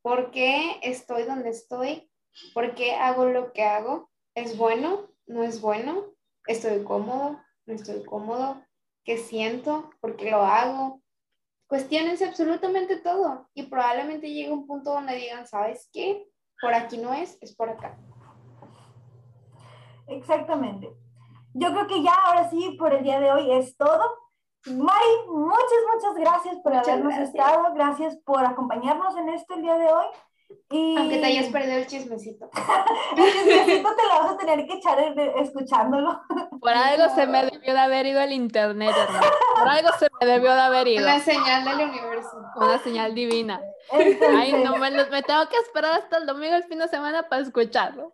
[0.02, 2.10] ¿Por qué estoy donde estoy?
[2.54, 4.10] ¿Por qué hago lo que hago?
[4.34, 5.08] ¿Es bueno?
[5.26, 6.12] ¿No es bueno?
[6.46, 7.40] ¿Estoy cómodo?
[7.64, 8.62] ¿No estoy cómodo?
[9.04, 9.90] ¿Qué siento?
[10.00, 11.02] ¿Por qué lo hago?
[11.66, 16.28] Cuestionense absolutamente todo y probablemente llegue un punto donde digan, ¿sabes qué?
[16.60, 17.98] Por aquí no es, es por acá.
[20.06, 20.90] Exactamente.
[21.54, 24.02] Yo creo que ya ahora sí, por el día de hoy es todo.
[24.66, 29.92] Mari, muchas, muchas gracias por habernos estado, gracias por acompañarnos en este el día de
[29.92, 30.06] hoy.
[30.68, 32.50] Aunque te hayas perdido el chismecito.
[33.16, 34.98] el chismecito te lo vas a tener que echar
[35.38, 36.20] escuchándolo.
[36.60, 39.26] Por algo se me debió de haber ido el internet, hermano.
[39.56, 41.04] Por algo se me debió de haber ido.
[41.04, 42.36] Una señal del universo.
[42.56, 43.60] Una señal divina.
[43.92, 47.42] Ay, no, me, me, tengo que esperar hasta el domingo, el fin de semana para
[47.42, 48.12] escucharlo.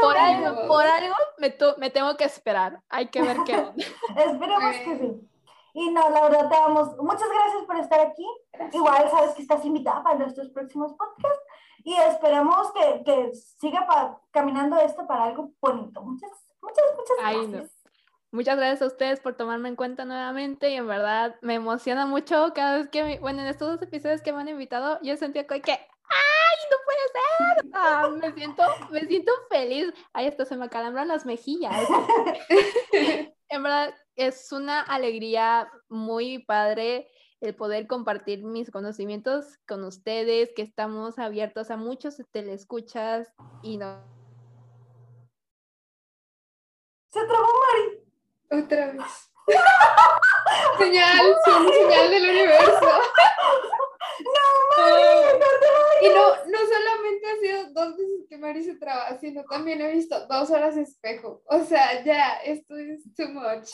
[0.00, 2.80] Por algo, por algo me, me, tengo que esperar.
[2.88, 3.52] Hay que ver qué
[4.16, 5.28] Esperemos que sí.
[5.74, 8.26] Y no, la verdad, te damos muchas gracias por estar aquí.
[8.72, 11.45] Igual sabes que estás invitada para nuestros próximos podcasts
[11.86, 13.86] y esperamos que, que siga
[14.32, 16.02] caminando esto para algo bonito.
[16.02, 16.30] Muchas,
[16.60, 17.76] muchas, muchas gracias.
[18.32, 22.52] Muchas gracias a ustedes por tomarme en cuenta nuevamente y en verdad me emociona mucho
[22.56, 25.54] cada vez que, bueno, en estos dos episodios que me han invitado, yo sentía que
[25.54, 25.62] ¡ay,
[26.70, 27.70] no puede ser!
[27.78, 29.92] Ah, me, siento, me siento feliz.
[30.12, 31.72] Ay, hasta se me acalambran las mejillas.
[33.48, 37.08] en verdad, es una alegría muy padre
[37.40, 43.32] el poder compartir mis conocimientos con ustedes, que estamos abiertos a muchos telescuchas
[43.62, 44.02] y no.
[47.08, 48.62] Se trabó Mari.
[48.62, 49.32] Otra vez.
[50.78, 52.88] señal, señal del universo.
[54.24, 58.74] No, Mari, no te Y no, no solamente ha sido dos veces que Mari se
[58.76, 61.42] traba, sino también he visto dos horas espejo.
[61.46, 63.68] O sea, ya, esto es too much.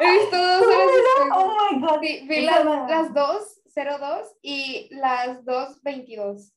[0.00, 1.38] He visto dos horas espejo.
[1.38, 2.00] Oh my god.
[2.02, 6.52] Sí, vi las, las dos, 02 y las dos, 22.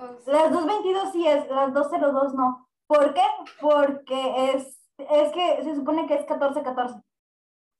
[0.00, 2.68] O sea, Las 222 sí es, las 202 no.
[2.86, 3.22] ¿Por qué?
[3.60, 7.02] Porque es, es que se supone que es 14-14.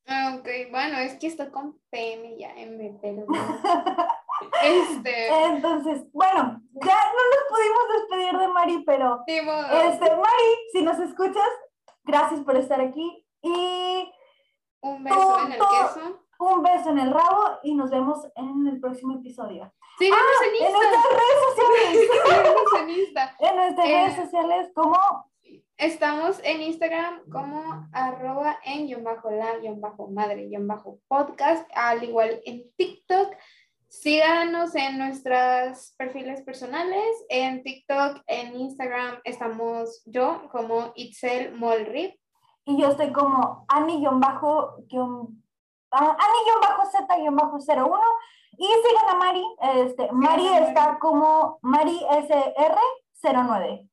[0.06, 3.26] ah, ok, bueno, es que estoy con PM ya, M, perdón.
[4.62, 10.98] Este, Entonces, bueno, ya no nos pudimos despedir de Mari, pero este, Mari, si nos
[10.98, 11.48] escuchas,
[12.04, 14.12] gracias por estar aquí y
[14.80, 16.20] un beso en el queso.
[16.38, 19.72] un beso en el rabo y nos vemos en el próximo episodio.
[19.98, 20.78] Síganos en En Insta.
[20.78, 22.08] nuestras redes sociales,
[22.80, 22.88] en
[23.48, 24.96] en nuestras Eh, redes sociales como
[25.76, 32.40] Estamos en Instagram como arroba en bajo la bajo madre guion bajo podcast, al igual
[32.44, 33.34] en TikTok.
[34.00, 37.24] Síganos en nuestros perfiles personales.
[37.28, 42.14] En TikTok, en Instagram estamos yo como Itzel Molrip.
[42.66, 44.76] y yo estoy como Ani-bajo
[45.92, 48.00] ah, Ani-Z-01
[48.56, 49.44] y sigan a Mari,
[49.84, 51.98] este, Mari está como Mari
[53.22, 53.88] SR09.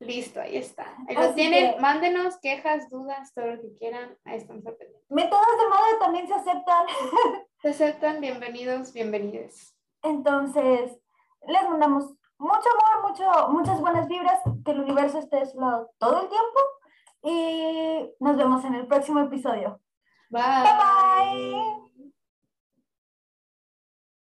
[0.00, 0.94] Listo, ahí está.
[1.08, 1.74] Ahí lo tienen.
[1.74, 4.16] que- Mándenos quejas, dudas, todo lo que quieran.
[4.24, 5.04] Ahí estamos al pendiente.
[5.08, 6.86] Métodos de moda también se aceptan,
[7.60, 9.74] Se aceptan, bienvenidos, bienvenidos.
[10.04, 10.96] entonces
[11.46, 12.04] les mandamos
[12.38, 16.28] mucho amor, mucho, muchas buenas vibras, que el universo esté de su lado todo el
[16.28, 16.60] tiempo
[17.24, 19.80] y nos vemos en el próximo episodio.
[20.30, 20.42] Bye.
[20.62, 21.87] Bye bye.